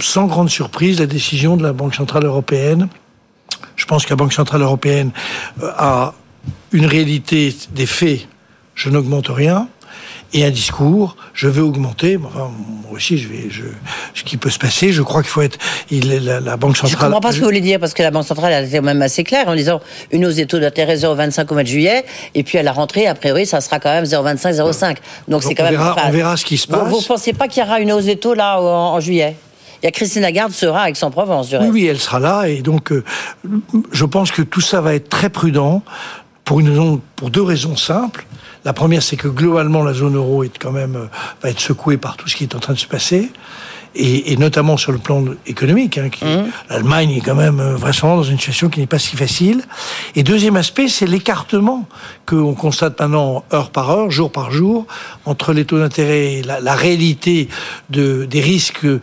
[0.00, 2.88] sans grande surprise, la décision de la Banque Centrale Européenne
[3.88, 5.10] pense que la Banque Centrale Européenne
[5.62, 6.14] euh, a
[6.72, 8.28] une réalité des faits,
[8.74, 9.68] je n'augmente rien,
[10.34, 12.18] et un discours, je veux augmenter.
[12.22, 12.50] Enfin,
[12.82, 13.62] moi aussi, je vais, je,
[14.14, 15.58] ce qui peut se passer, je crois qu'il faut être.
[15.90, 16.92] Il, la, la Banque centrale.
[16.92, 18.80] Je comprends pas ce que vous voulez dire parce que la Banque centrale a été
[18.82, 19.80] même assez claire en disant
[20.12, 23.06] une hausse des taux d'intérêt 0,25 au mois de juillet et puis à la rentrée,
[23.06, 24.96] a priori, ça sera quand même 0,25, 0,5.
[25.28, 25.76] Donc c'est quand on même.
[25.76, 26.88] Verra, on verra ce qui se passe.
[26.88, 29.34] Vous, ne pensez pas qu'il y aura une hausse des taux là en juillet?
[29.84, 32.48] Y a Christine Lagarde sera avec son provence du Oui, oui, elle sera là.
[32.48, 33.04] Et donc, euh,
[33.92, 35.82] je pense que tout ça va être très prudent
[36.44, 38.26] pour, une pour deux raisons simples.
[38.64, 41.06] La première, c'est que globalement, la zone euro est quand même, euh,
[41.42, 43.30] va être secouée par tout ce qui est en train de se passer
[43.98, 45.98] et, notamment sur le plan économique.
[45.98, 46.26] Hein, mmh.
[46.70, 49.62] L'Allemagne est quand même euh, vraiment dans une situation qui n'est pas si facile.
[50.14, 51.86] Et deuxième aspect, c'est l'écartement
[52.26, 54.86] qu'on constate maintenant heure par heure, jour par jour,
[55.24, 57.48] entre les taux d'intérêt et la, réalité
[57.90, 59.00] de, des risques euh,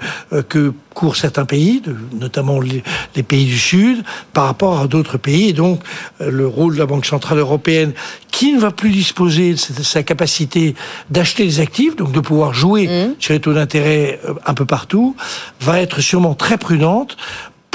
[0.47, 1.83] que courent certains pays,
[2.13, 2.81] notamment les,
[3.23, 5.49] pays du Sud, par rapport à d'autres pays.
[5.49, 5.81] Et donc,
[6.21, 7.93] euh, le rôle de la Banque Centrale Européenne,
[8.31, 10.73] qui ne va plus disposer de sa capacité
[11.11, 13.15] d'acheter des actifs, donc de pouvoir jouer mmh.
[13.19, 15.15] sur les taux d'intérêt euh, un peu partout,
[15.61, 17.17] va être sûrement très prudente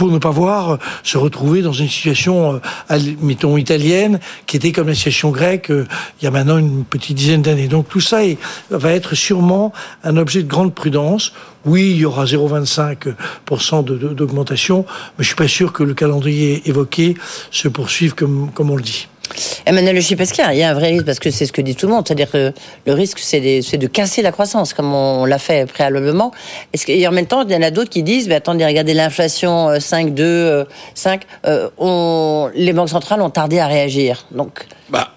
[0.01, 2.59] pour ne pas voir euh, se retrouver dans une situation,
[2.91, 5.87] euh, mettons, italienne, qui était comme la situation grecque euh,
[6.19, 7.69] il y a maintenant une petite dizaine d'années.
[7.69, 8.21] Donc tout ça
[8.71, 11.35] va être sûrement un objet de grande prudence.
[11.67, 13.85] Oui, il y aura 0,25%
[14.15, 14.87] d'augmentation,
[15.19, 17.15] mais je suis pas sûr que le calendrier évoqué
[17.51, 19.07] se poursuive comme, comme on le dit.
[19.67, 21.75] Emmanuel Le Chipesquier, il y a un vrai risque parce que c'est ce que dit
[21.75, 22.53] tout le monde, c'est-à-dire que
[22.87, 26.33] le risque c'est de, casser la croissance comme on, l'a fait préalablement.
[26.89, 29.79] Et en même temps, il y en a d'autres qui disent, mais attendez, regardez l'inflation
[29.79, 31.23] 5, 2, 5,
[32.55, 34.27] les banques centrales ont tardé à réagir.
[34.31, 35.13] Donc, bah,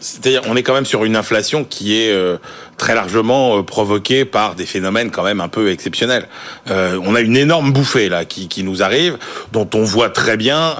[0.00, 2.38] c'est-à-dire, on est quand même sur une inflation qui est euh,
[2.76, 6.26] très largement euh, provoquée par des phénomènes quand même un peu exceptionnels.
[6.70, 9.18] Euh, on a une énorme bouffée là qui nous arrive,
[9.52, 10.76] dont on voit très bien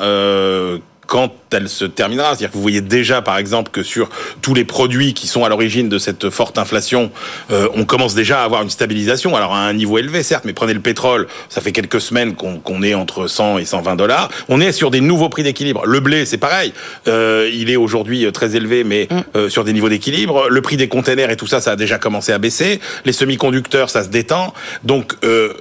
[1.07, 2.30] quand elle se terminera.
[2.30, 4.09] C'est-à-dire que vous voyez déjà, par exemple, que sur
[4.42, 7.11] tous les produits qui sont à l'origine de cette forte inflation,
[7.51, 9.36] euh, on commence déjà à avoir une stabilisation.
[9.36, 12.82] Alors à un niveau élevé, certes, mais prenez le pétrole, ça fait quelques semaines qu'on
[12.82, 14.28] est entre 100 et 120 dollars.
[14.49, 15.86] On est sur des nouveaux prix d'équilibre.
[15.86, 16.72] Le blé, c'est pareil.
[17.07, 19.16] Euh, il est aujourd'hui euh, très élevé, mais mm.
[19.36, 20.49] euh, sur des niveaux d'équilibre.
[20.49, 22.80] Le prix des containers et tout ça, ça a déjà commencé à baisser.
[23.05, 24.55] Les semi-conducteurs, ça se détend.
[24.84, 25.53] Donc euh,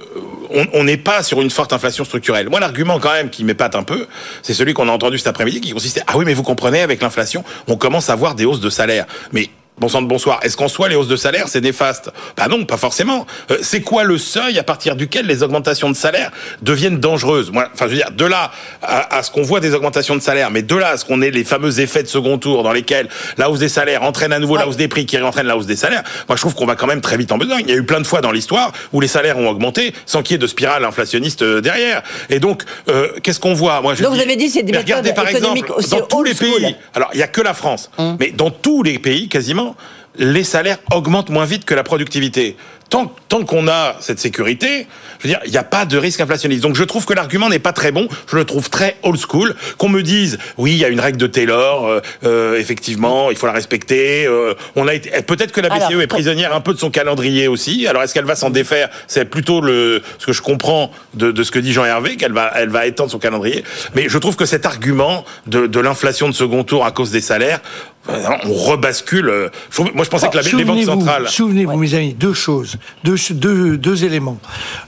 [0.50, 2.48] on n'est pas sur une forte inflation structurelle.
[2.48, 4.06] Moi, l'argument quand même qui m'épate un peu,
[4.42, 5.72] c'est celui qu'on a entendu cet après-midi, qui
[6.06, 9.06] ah oui, mais vous comprenez, avec l'inflation, on commence à voir des hausses de salaire.
[9.32, 9.50] Mais
[9.80, 10.40] Bon sang de bonsoir.
[10.42, 12.10] Est-ce qu'en soi, les hausses de salaire, c'est néfaste?
[12.36, 13.26] Bah non, pas forcément.
[13.52, 17.52] Euh, c'est quoi le seuil à partir duquel les augmentations de salaire deviennent dangereuses?
[17.52, 18.50] Moi, enfin, je veux dire, de là
[18.82, 21.30] à, ce qu'on voit des augmentations de salaire, mais de là à ce qu'on ait
[21.30, 24.56] les fameux effets de second tour dans lesquels la hausse des salaires entraîne à nouveau
[24.56, 26.74] la hausse des prix qui entraîne la hausse des salaires, moi je trouve qu'on va
[26.74, 27.58] quand même très vite en besoin.
[27.60, 30.22] Il y a eu plein de fois dans l'histoire où les salaires ont augmenté sans
[30.22, 32.02] qu'il y ait de spirale inflationniste euh, derrière.
[32.30, 33.80] Et donc, euh, qu'est-ce qu'on voit?
[33.80, 35.60] Moi, je donc vous avez dit c'est des méthodes regardez, par exemple,
[35.90, 36.76] dans tous les pays.
[36.94, 38.16] Alors, il y a que la France, hum.
[38.18, 39.67] mais dans tous les pays quasiment
[40.16, 42.56] les salaires augmentent moins vite que la productivité.
[42.90, 44.86] Tant, tant qu'on a cette sécurité,
[45.18, 46.62] je veux dire, il n'y a pas de risque inflationniste.
[46.62, 48.08] Donc je trouve que l'argument n'est pas très bon.
[48.26, 49.54] Je le trouve très old school.
[49.76, 53.36] Qu'on me dise, oui, il y a une règle de Taylor, euh, euh effectivement, il
[53.36, 54.26] faut la respecter.
[54.26, 57.46] Euh, on a été, peut-être que la BCE est prisonnière un peu de son calendrier
[57.46, 57.86] aussi.
[57.86, 58.88] Alors est-ce qu'elle va s'en défaire?
[59.06, 62.32] C'est plutôt le ce que je comprends de, de ce que dit Jean Hervé, qu'elle
[62.32, 63.64] va, elle va étendre son calendrier.
[63.94, 67.20] Mais je trouve que cet argument de, de l'inflation de second tour à cause des
[67.20, 67.60] salaires,
[68.08, 69.28] on rebascule.
[69.28, 69.48] Euh,
[69.94, 71.28] moi, je pensais que la, les banques centrales.
[71.28, 74.38] Souvenez-vous, mes amis, deux choses, deux, deux, deux éléments.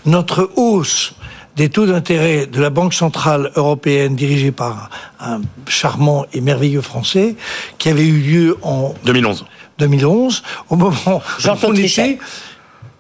[0.07, 1.15] Notre hausse
[1.57, 4.89] des taux d'intérêt de la Banque centrale européenne dirigée par
[5.21, 7.37] un charmant et merveilleux Français
[7.79, 9.45] qui avait eu lieu en 2011.
[9.79, 12.19] 2011, au moment où on était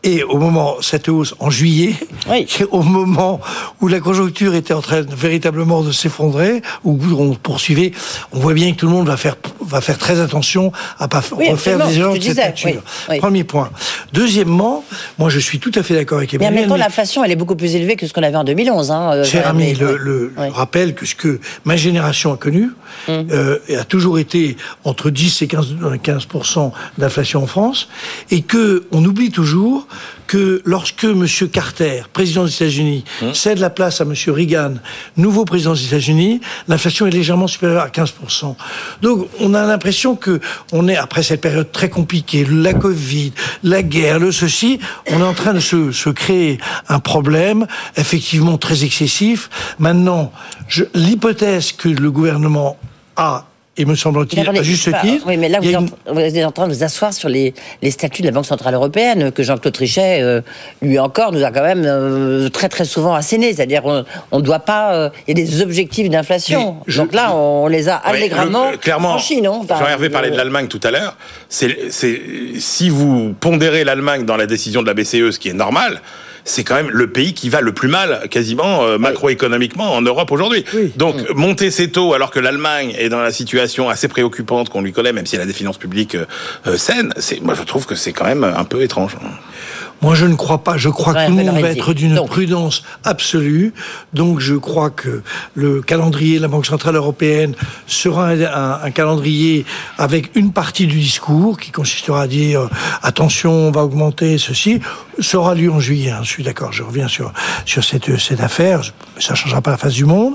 [0.02, 1.94] et au moment, cette hausse en juillet,
[2.70, 3.40] au moment
[3.80, 7.92] où la conjoncture était en train véritablement de s'effondrer, où on poursuivait,
[8.32, 11.20] on voit bien que tout le monde va faire, va faire très attention à pas
[11.20, 12.82] refaire des erreurs de cette nature.
[13.18, 13.70] Premier point.
[14.12, 14.84] Deuxièmement,
[15.18, 16.52] moi je suis tout à fait d'accord avec Emmanuel.
[16.52, 18.44] Mais en même temps, l'inflation, elle est beaucoup plus élevée que ce qu'on avait en
[18.44, 18.90] 2011.
[18.90, 22.70] Hein, euh, cher ami, le, le rappelle que ce que ma génération a connu
[23.08, 23.26] hum.
[23.30, 25.66] euh, a toujours été entre 10 et 15,
[26.02, 27.88] 15% d'inflation en France,
[28.30, 29.86] et que on oublie toujours
[30.26, 31.26] que lorsque M.
[31.52, 33.34] Carter, président des États-Unis, hum.
[33.34, 34.14] cède la place à M.
[34.28, 34.74] Reagan,
[35.16, 38.54] nouveau président des États-Unis, l'inflation est légèrement supérieure à 15%.
[39.02, 40.40] Donc on a l'impression que
[40.72, 43.32] on est, après cette période très compliquée, la Covid,
[43.62, 44.78] la guerre, le ceci,
[45.10, 47.66] on est en train de se, se créer un problème
[47.96, 49.50] effectivement très excessif.
[49.78, 50.32] Maintenant,
[50.94, 52.78] l'hypothèse que le gouvernement
[53.16, 53.49] a
[53.80, 55.24] et me semble-t-il, à juste titre.
[55.26, 58.26] Oui, mais là, vous, êtes en train de vous asseoir sur les, les statuts de
[58.26, 60.40] la Banque Centrale Européenne, que Jean-Claude Trichet, euh,
[60.82, 63.54] lui encore, nous a quand même euh, très très souvent asséné.
[63.54, 64.94] C'est-à-dire, on ne doit pas.
[64.94, 66.76] Euh, il y a des objectifs d'inflation.
[66.96, 70.90] Donc là, on les a allègrement clairement, franchis, non Jean-Hervé parlait de l'Allemagne tout à
[70.90, 71.16] l'heure.
[71.48, 71.76] C'est
[72.58, 76.00] si vous pondérez l'Allemagne dans la décision de la BCE, ce qui est normal
[76.44, 80.30] c'est quand même le pays qui va le plus mal, quasiment euh, macroéconomiquement, en Europe
[80.32, 80.64] aujourd'hui.
[80.96, 81.34] Donc, mm.
[81.34, 85.12] monter ses taux alors que l'Allemagne est dans la situation assez préoccupante qu'on lui connaît,
[85.12, 86.26] même si elle a des finances publiques euh,
[86.66, 87.12] euh, saines,
[87.42, 89.16] moi je trouve que c'est quand même un peu étrange.
[90.02, 90.76] Moi, je ne crois pas.
[90.76, 93.74] Je crois que tout le monde va être d'une prudence absolue.
[94.14, 95.22] Donc, je crois que
[95.54, 97.54] le calendrier de la Banque Centrale Européenne
[97.86, 99.66] sera un, calendrier
[99.98, 102.68] avec une partie du discours qui consistera à dire
[103.02, 104.80] attention, on va augmenter ceci,
[105.18, 106.10] sera lu en juillet.
[106.10, 106.72] Hein, je suis d'accord.
[106.72, 107.32] Je reviens sur
[107.66, 108.82] sur cette cette affaire.
[109.18, 110.34] Ça changera pas la face du monde.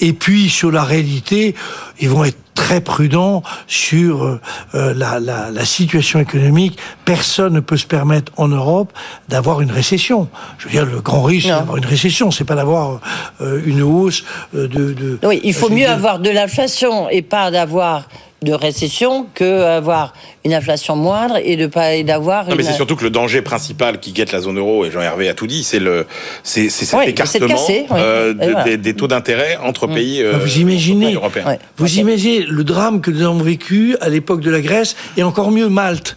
[0.00, 1.54] Et puis sur la réalité,
[2.00, 4.40] ils vont être très prudent sur euh,
[4.74, 6.76] la, la, la, situation économique.
[7.04, 8.92] Personne ne peut se permettre en Europe
[9.28, 10.28] d'avoir une récession.
[10.58, 13.00] Je veux dire, le grand risque d'avoir une récession, c'est pas d'avoir
[13.40, 14.24] euh, une hausse
[14.56, 15.18] euh, de, de.
[15.22, 18.08] Oui, il faut mieux avoir de l'inflation et pas d'avoir
[18.42, 20.12] de récession que avoir
[20.44, 22.48] une inflation moindre et de pas d'avoir.
[22.48, 25.00] Non, mais c'est surtout que le danger principal qui guette la zone euro et Jean
[25.00, 26.06] Hervé a tout dit, c'est le
[26.44, 27.56] c'est cet écartement
[27.92, 29.94] euh, des, taux d'intérêt entre mm.
[29.94, 31.58] pays euh, vous imaginez, européens.
[31.76, 35.50] Vous imaginez le drame que nous avons vécu à l'époque de la Grèce et encore
[35.50, 36.16] mieux Malte.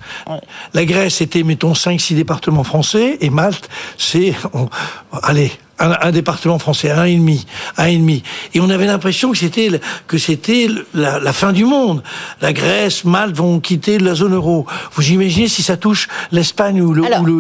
[0.74, 4.34] La Grèce était mettons 5 6 départements français et Malte c'est
[5.24, 5.52] allez
[5.82, 7.46] un, département français, un et demi,
[7.78, 8.24] un et demi.
[8.54, 9.70] Et on avait l'impression que c'était
[10.08, 12.04] que c'était la, fin du monde.
[12.42, 14.66] La Grèce, Malte vont quitter la zone euro.
[14.94, 16.94] Vous imaginez si ça touche l'Espagne ou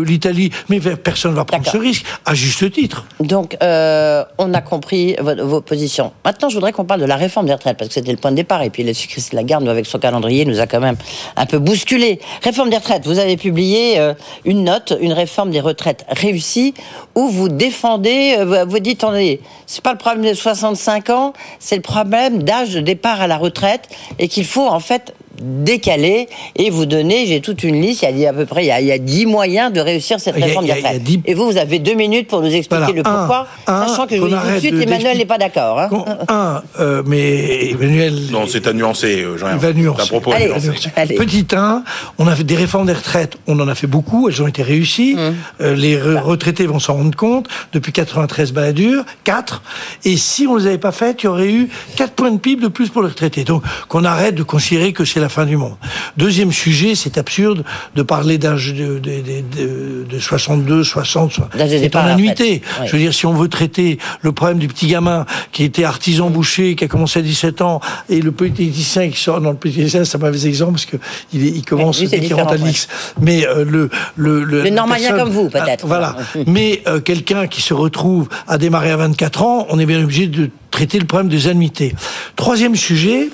[0.03, 3.05] l'Italie Mais personne ne va prendre ce risque, à juste titre.
[3.19, 6.11] Donc, euh, on a compris vos, positions.
[6.25, 8.31] Maintenant, je voudrais qu'on parle de la réforme des retraites, parce que c'était le point
[8.31, 8.63] de départ.
[8.63, 10.97] Et puis, la Christine Lagarde, avec son calendrier, nous a quand même
[11.35, 12.19] un peu bousculé.
[12.43, 13.05] Réforme des retraites.
[13.05, 14.13] Vous avez publié euh,
[14.45, 16.73] une note, une réforme des retraites réussie,
[17.15, 21.75] où vous défendez euh, vous dites, attendez, c'est pas le problème des 65 ans, c'est
[21.75, 26.69] le problème d'âge de départ à la retraite et qu'il faut en fait décalé et
[26.69, 28.97] vous donnez, j'ai toute une liste, il y a à peu près, il y a,
[28.97, 31.01] 10 moyens de réussir cette réforme des retraites.
[31.25, 34.27] Et vous, vous avez deux minutes pour nous expliquer le pourquoi, sachant que je vous
[34.27, 35.79] dis tout de suite, Emmanuel n'est pas d'accord.
[35.79, 35.89] Hein.
[36.27, 38.13] Un, euh, mais Emmanuel...
[38.31, 40.07] Non, c'est à nuancer, euh, Jean Il va nuancer.
[40.07, 40.33] Propos
[40.95, 41.83] allez, Petit 1,
[42.17, 44.63] on a fait des réformes des retraites, on en a fait beaucoup, elles ont été
[44.63, 45.35] réussies, hum.
[45.61, 49.61] euh, les retraités vont s'en rendre compte, depuis 93 baladures, 4,
[50.05, 52.37] et si on ne les avait pas faites, il y aurait eu 4 points de
[52.37, 53.43] PIB de plus pour les retraités.
[53.43, 55.75] Donc qu'on arrête de considérer que c'est la fin du monde.
[56.17, 57.63] Deuxième sujet, c'est absurde
[57.95, 62.61] de parler d'âge de, de, de, 62, 60, c'est en annuité.
[62.85, 66.29] Je veux dire, si on veut traiter le problème du petit gamin qui était artisan
[66.29, 69.57] boucher, qui a commencé à 17 ans, et le petit lycéen qui sort, dans le
[69.57, 70.97] petit lycéen, c'est un mauvais exemple parce que
[71.33, 72.87] il, il commence dès qu'il rentre à l'X.
[73.19, 75.87] Mais euh, le, le, le, le normalien comme vous, peut-être.
[75.87, 76.15] Voilà.
[76.47, 80.27] Mais euh, quelqu'un qui se retrouve à démarrer à 24 ans, on est bien obligé
[80.27, 81.95] de traiter le problème des annuités.
[82.35, 83.29] Troisième sujet,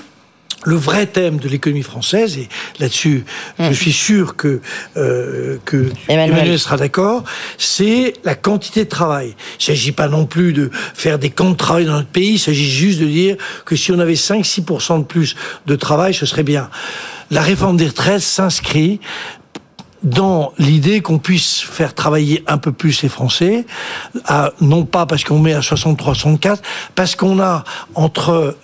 [0.64, 2.48] le vrai thème de l'économie française, et
[2.80, 3.24] là-dessus,
[3.58, 3.74] je hmm.
[3.74, 4.60] suis sûr que,
[4.96, 6.58] euh, que Emmanuel.
[6.58, 7.24] sera d'accord,
[7.58, 9.28] c'est la quantité de travail.
[9.28, 12.34] Il ne s'agit pas non plus de faire des camps de travail dans notre pays,
[12.34, 15.36] il s'agit juste de dire que si on avait 5-6% de plus
[15.66, 16.70] de travail, ce serait bien.
[17.30, 19.00] La réforme des retraites s'inscrit
[20.02, 23.66] dans l'idée qu'on puisse faire travailler un peu plus les Français,
[24.26, 26.62] à, non pas parce qu'on met à 63, 64,
[26.94, 28.56] parce qu'on a entre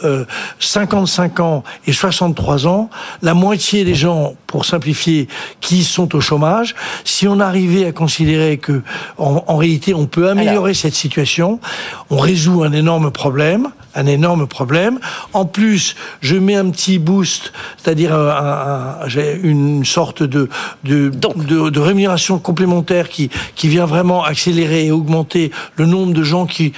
[0.61, 2.91] 55 euh, ans et 63 ans,
[3.23, 5.29] la moitié des gens, pour simplifier,
[5.61, 6.75] qui sont au chômage.
[7.05, 8.83] Si on arrivait à considérer que,
[9.19, 11.59] en, réalité, on peut améliorer cette situation,
[12.11, 14.99] on résout un énorme problème un énorme problème.
[15.33, 18.15] En plus, je mets un petit boost, c'est-à-dire
[19.43, 20.49] une sorte de
[20.85, 21.11] de,
[21.71, 26.73] de, rémunération complémentaire qui, qui vient vraiment accélérer et augmenter le nombre de gens qui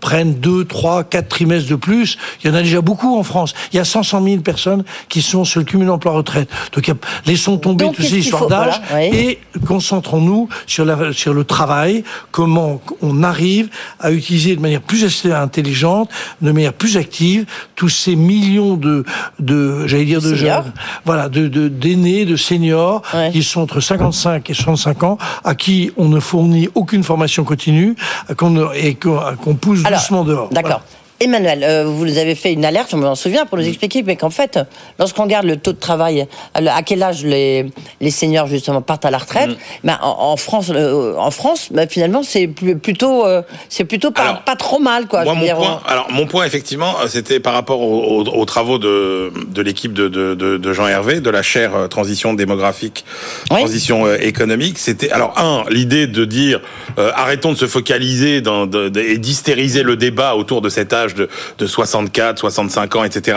[0.00, 2.18] prennent deux, trois, quatre trimestres de plus.
[2.42, 3.54] Il y en a déjà beaucoup en France.
[3.72, 6.48] Il y a 500 000 personnes qui sont sur le cumul emploi-retraite.
[6.72, 6.90] Donc,
[7.26, 8.80] laissons tomber toutes ces histoires d'âge
[9.12, 13.68] et concentrons-nous sur, la, sur le travail, comment on arrive
[14.00, 16.10] à utiliser de manière plus intelligente
[16.48, 17.44] de manière plus active
[17.76, 19.04] tous ces millions de,
[19.38, 20.72] de j'allais dire de jeunes,
[21.04, 26.08] voilà, de d'aînés, de, seniors qui sont entre 55 et 65 ans, à qui on
[26.08, 27.96] ne fournit aucune formation continue,
[28.36, 30.48] qu'on et qu'on pousse doucement dehors.
[30.50, 30.82] D'accord.
[31.20, 34.30] Emmanuel, euh, vous avez fait une alerte, je m'en souviens, pour nous expliquer, mais qu'en
[34.30, 34.60] fait,
[35.00, 37.66] lorsqu'on regarde le taux de travail, à quel âge les,
[38.00, 39.56] les seniors justement partent à la retraite, mm.
[39.82, 44.54] ben, en, France, euh, en France, ben, finalement, c'est plutôt, euh, c'est plutôt pas, pas,
[44.54, 45.24] trop mal, quoi.
[45.24, 49.92] Moi, mon point, alors mon point, effectivement, c'était par rapport aux, travaux de, de l'équipe
[49.92, 53.04] de, de, de, Jean Hervé, de la chaire transition démographique,
[53.50, 54.78] transition économique.
[54.78, 56.60] C'était alors un, l'idée de dire
[56.96, 61.28] arrêtons de se focaliser dans, et d'hystériser le débat autour de cet âge de,
[61.58, 63.36] de 64, 65 ans, etc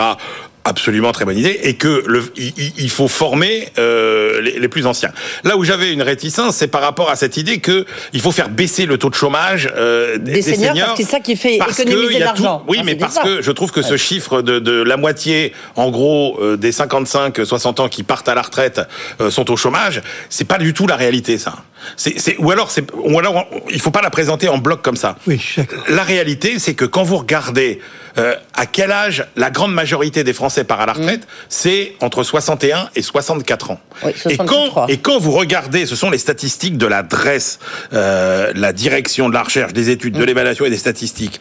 [0.64, 5.10] absolument très bonne idée et que le, il, faut former euh, les, plus anciens.
[5.44, 8.48] Là où j'avais une réticence, c'est par rapport à cette idée que il faut faire
[8.48, 12.64] baisser le taux de chômage euh, des, seniors, c'est ça qui fait économiser l'argent.
[12.68, 16.38] Oui, mais parce que je trouve que ce chiffre de, de, la moitié, en gros,
[16.40, 18.80] euh, des 55-60 ans qui partent à la retraite
[19.20, 21.54] euh, sont au chômage, c'est pas du tout la réalité, ça.
[21.96, 25.16] C'est, ou alors, c'est, ou alors, il faut pas la présenter en bloc comme ça.
[25.26, 25.40] Oui,
[25.88, 27.80] la réalité, c'est que quand vous regardez
[28.18, 31.46] euh, à quel âge la grande majorité des Français part à la retraite, mmh.
[31.48, 33.80] c'est entre 61 et 64 ans.
[34.28, 37.58] et quand et quand vous regardez, ce sont les statistiques de la DRES,
[37.92, 40.26] euh, la direction de la recherche, des études, de mmh.
[40.26, 41.40] l'évaluation et des statistiques.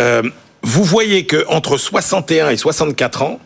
[0.00, 0.22] Euh,
[0.62, 3.40] vous voyez que entre 61 et 64 ans,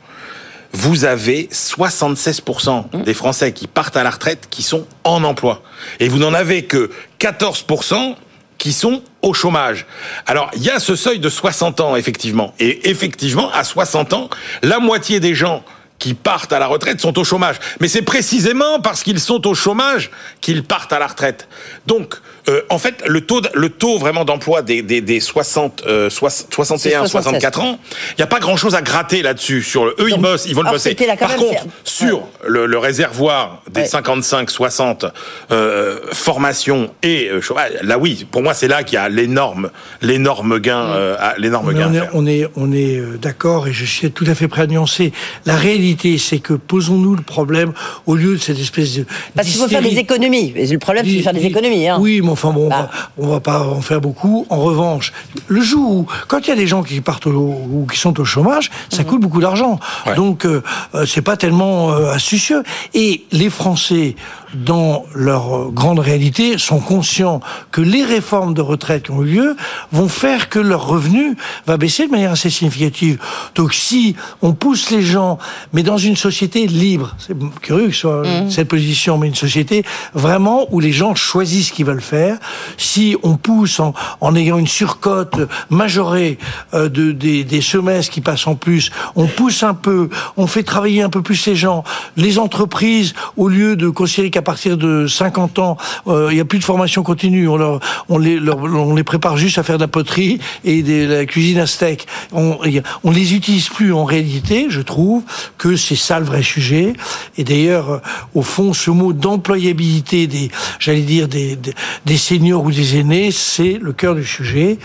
[0.72, 3.02] vous avez 76% mmh.
[3.02, 5.62] des Français qui partent à la retraite qui sont en emploi.
[6.00, 6.90] Et vous n'en avez que
[7.20, 8.16] 14%
[8.58, 9.86] qui sont au chômage.
[10.26, 12.54] Alors, il y a ce seuil de 60 ans, effectivement.
[12.58, 14.30] Et effectivement, à 60 ans,
[14.62, 15.62] la moitié des gens
[15.99, 17.57] qui partent à la retraite sont au chômage.
[17.80, 21.49] Mais c'est précisément parce qu'ils sont au chômage qu'ils partent à la retraite.
[21.86, 22.16] Donc,
[22.49, 27.07] euh, en fait, le taux, le taux vraiment d'emploi des, des, des 60, euh, 61,
[27.07, 27.78] 64 ans,
[28.11, 29.62] il n'y a pas grand-chose à gratter là-dessus.
[29.62, 30.94] Sur eux, ils bossent, ils vont le bosser.
[30.94, 35.07] Par contre, sur le, le, réservoir des 55, 60
[35.51, 39.70] euh, formation et euh, chômage, là oui, pour moi, c'est là qu'il y a l'énorme,
[40.03, 42.09] l'énorme gain, euh, l'énorme gain.
[42.12, 45.12] On est, on est, euh, d'accord et je suis tout à fait prêt à nuancer.
[45.47, 45.86] La réalité,
[46.18, 47.72] c'est que posons-nous le problème
[48.07, 50.53] au lieu de cette espèce de parce qu'il faut faire des économies.
[50.57, 51.89] Le problème, c'est de faire des économies.
[51.89, 51.99] Hein.
[52.01, 52.91] Oui, enfin bon, bah.
[53.18, 54.47] on, va, pas en faire beaucoup.
[54.49, 55.12] En revanche,
[55.49, 58.24] le jour où, quand il y a des gens qui partent ou qui sont au
[58.24, 59.09] chômage, ça mhm.
[59.09, 59.78] coûte beaucoup d'argent.
[60.16, 60.62] Donc, euh,
[60.95, 62.62] euh, c'est pas tellement euh, astucieux.
[62.95, 64.16] Et les Français
[64.64, 67.40] dans leur grande réalité, sont conscients
[67.70, 69.57] que les réformes de retraite qui ont eu lieu
[69.92, 71.36] vont faire que leur revenu
[71.66, 73.18] va baisser de manière assez significative.
[73.54, 75.38] Donc si on pousse les gens,
[75.72, 78.50] mais dans une société libre, c'est curieux que ce soit mmh.
[78.50, 79.84] cette position, mais une société
[80.14, 82.38] vraiment où les gens choisissent ce qu'ils veulent faire,
[82.76, 85.40] si on pousse en, en ayant une surcote
[85.70, 86.38] majorée
[86.74, 90.62] euh, de, des, des semestres qui passent en plus, on pousse un peu, on fait
[90.62, 91.84] travailler un peu plus ces gens,
[92.16, 95.76] les entreprises, au lieu de considérer qu'à partir de 50 ans,
[96.07, 97.49] euh, il n'y a plus de formation continue.
[97.49, 102.07] On, les, prépare juste à faire de la poterie et de la cuisine à steak.
[102.32, 102.59] On,
[103.05, 104.66] on les utilise plus en réalité.
[104.70, 105.24] Je trouve
[105.59, 106.94] que c'est ça le vrai sujet.
[107.36, 107.99] Et d'ailleurs, euh,
[108.34, 111.74] au fond, ce mot d'employabilité des, j'allais dire des, des,
[112.05, 114.78] des seniors ou des aînés, c'est le cœur du sujet.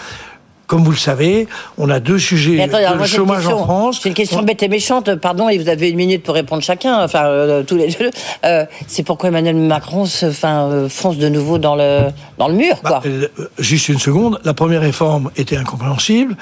[0.71, 3.99] Comme vous le savez, on a deux sujets de chômage en France.
[4.01, 7.03] C'est une question bête et méchante, pardon, et vous avez une minute pour répondre chacun,
[7.03, 8.09] enfin euh, tous les deux.
[8.45, 12.03] Euh, c'est pourquoi Emmanuel Macron se, enfin, euh, fonce de nouveau dans le
[12.37, 13.01] dans le mur, quoi.
[13.03, 14.39] Bah, juste une seconde.
[14.45, 16.37] La première réforme était incompréhensible.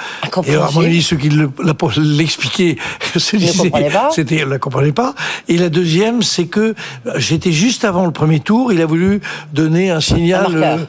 [0.45, 1.31] Et à mon avis, ceux qui
[1.97, 2.75] l'expliquaient,
[3.17, 5.15] c'était la comprenait pas.
[5.47, 6.75] Et la deuxième, c'est que
[7.15, 8.71] j'étais juste avant le premier tour.
[8.71, 9.21] Il a voulu
[9.53, 10.85] donner un signal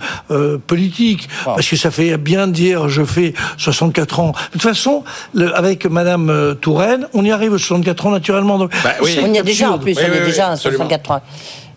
[0.66, 4.32] politique parce que ça fait bien dire je fais 64 ans.
[4.32, 5.04] De toute façon,
[5.54, 8.58] avec Madame euh, Touraine, on y arrive aux 64 ans naturellement.
[8.58, 11.22] Donc, bah On y est déjà en plus, on est déjà à 64 ans.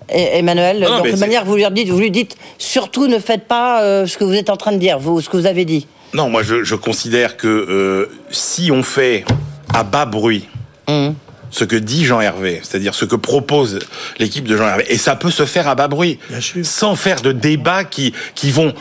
[0.09, 4.17] Emmanuel, de manière, vous lui dites, vous lui dites, surtout ne faites pas euh, ce
[4.17, 5.87] que vous êtes en train de dire, vous, ce que vous avez dit.
[6.13, 9.25] Non, moi je, considère que euh, si on fait
[9.73, 10.47] à bas bruit
[10.87, 11.15] hum.
[11.49, 13.79] ce que dit Jean Hervé, c'est-à-dire ce que propose
[14.19, 16.19] l'équipe de Jean Hervé, et ça peut se faire à bas bruit,
[16.61, 18.73] sans faire de débats qui, qui vont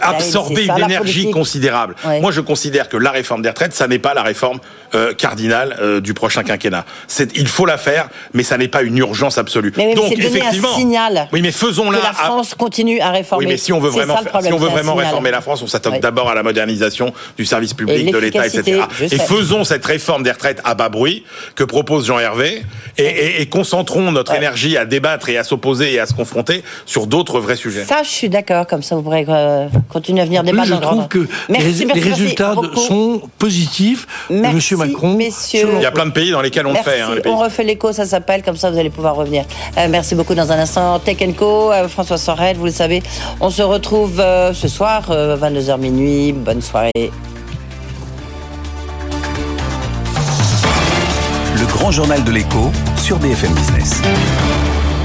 [0.00, 1.96] absorber une énergie considérable.
[2.20, 4.60] Moi, je considère que la réforme des retraites, ça n'est pas la réforme
[4.94, 6.84] euh, cardinale euh, du prochain quinquennat.
[7.34, 9.72] Il faut la faire, mais ça n'est pas une urgence absolue.
[9.76, 11.28] Mais Donc, effectivement, un signal.
[11.32, 11.98] Oui, mais faisons-la.
[11.98, 13.46] La France continue à réformer.
[13.46, 16.00] Oui, mais si on veut vraiment, si on veut vraiment réformer la France, on s'attaque
[16.00, 18.82] d'abord à la modernisation du service public, de l'État, etc.
[19.00, 21.24] Et faisons cette réforme des retraites à bas bruit
[21.54, 22.62] que propose Jean Hervé,
[22.98, 27.40] et, concentrons notre énergie à débattre et à s'opposer et à se confronter sur d'autres
[27.40, 27.84] vrais sujets.
[27.84, 28.66] Ça, je suis d'accord.
[28.66, 31.86] Comme ça, vous pourrez euh, continuer à venir débattre je dans le trouve que merci,
[31.86, 35.14] les, résultats sont positifs merci, Monsieur Macron.
[35.16, 35.68] Messieurs.
[35.76, 37.00] Il y a plein de pays dans lesquels on le fait.
[37.00, 39.44] Hein, on refait l'écho, ça s'appelle, comme ça vous allez pouvoir revenir.
[39.78, 40.98] Euh, merci beaucoup dans un instant.
[40.98, 43.02] Tech Co, euh, François Sorel, vous le savez.
[43.40, 44.22] On se retrouve
[44.52, 46.32] ce soir, 22h minuit.
[46.32, 46.90] Bonne soirée.
[51.60, 54.00] Le grand journal de l'écho sur BFM Business.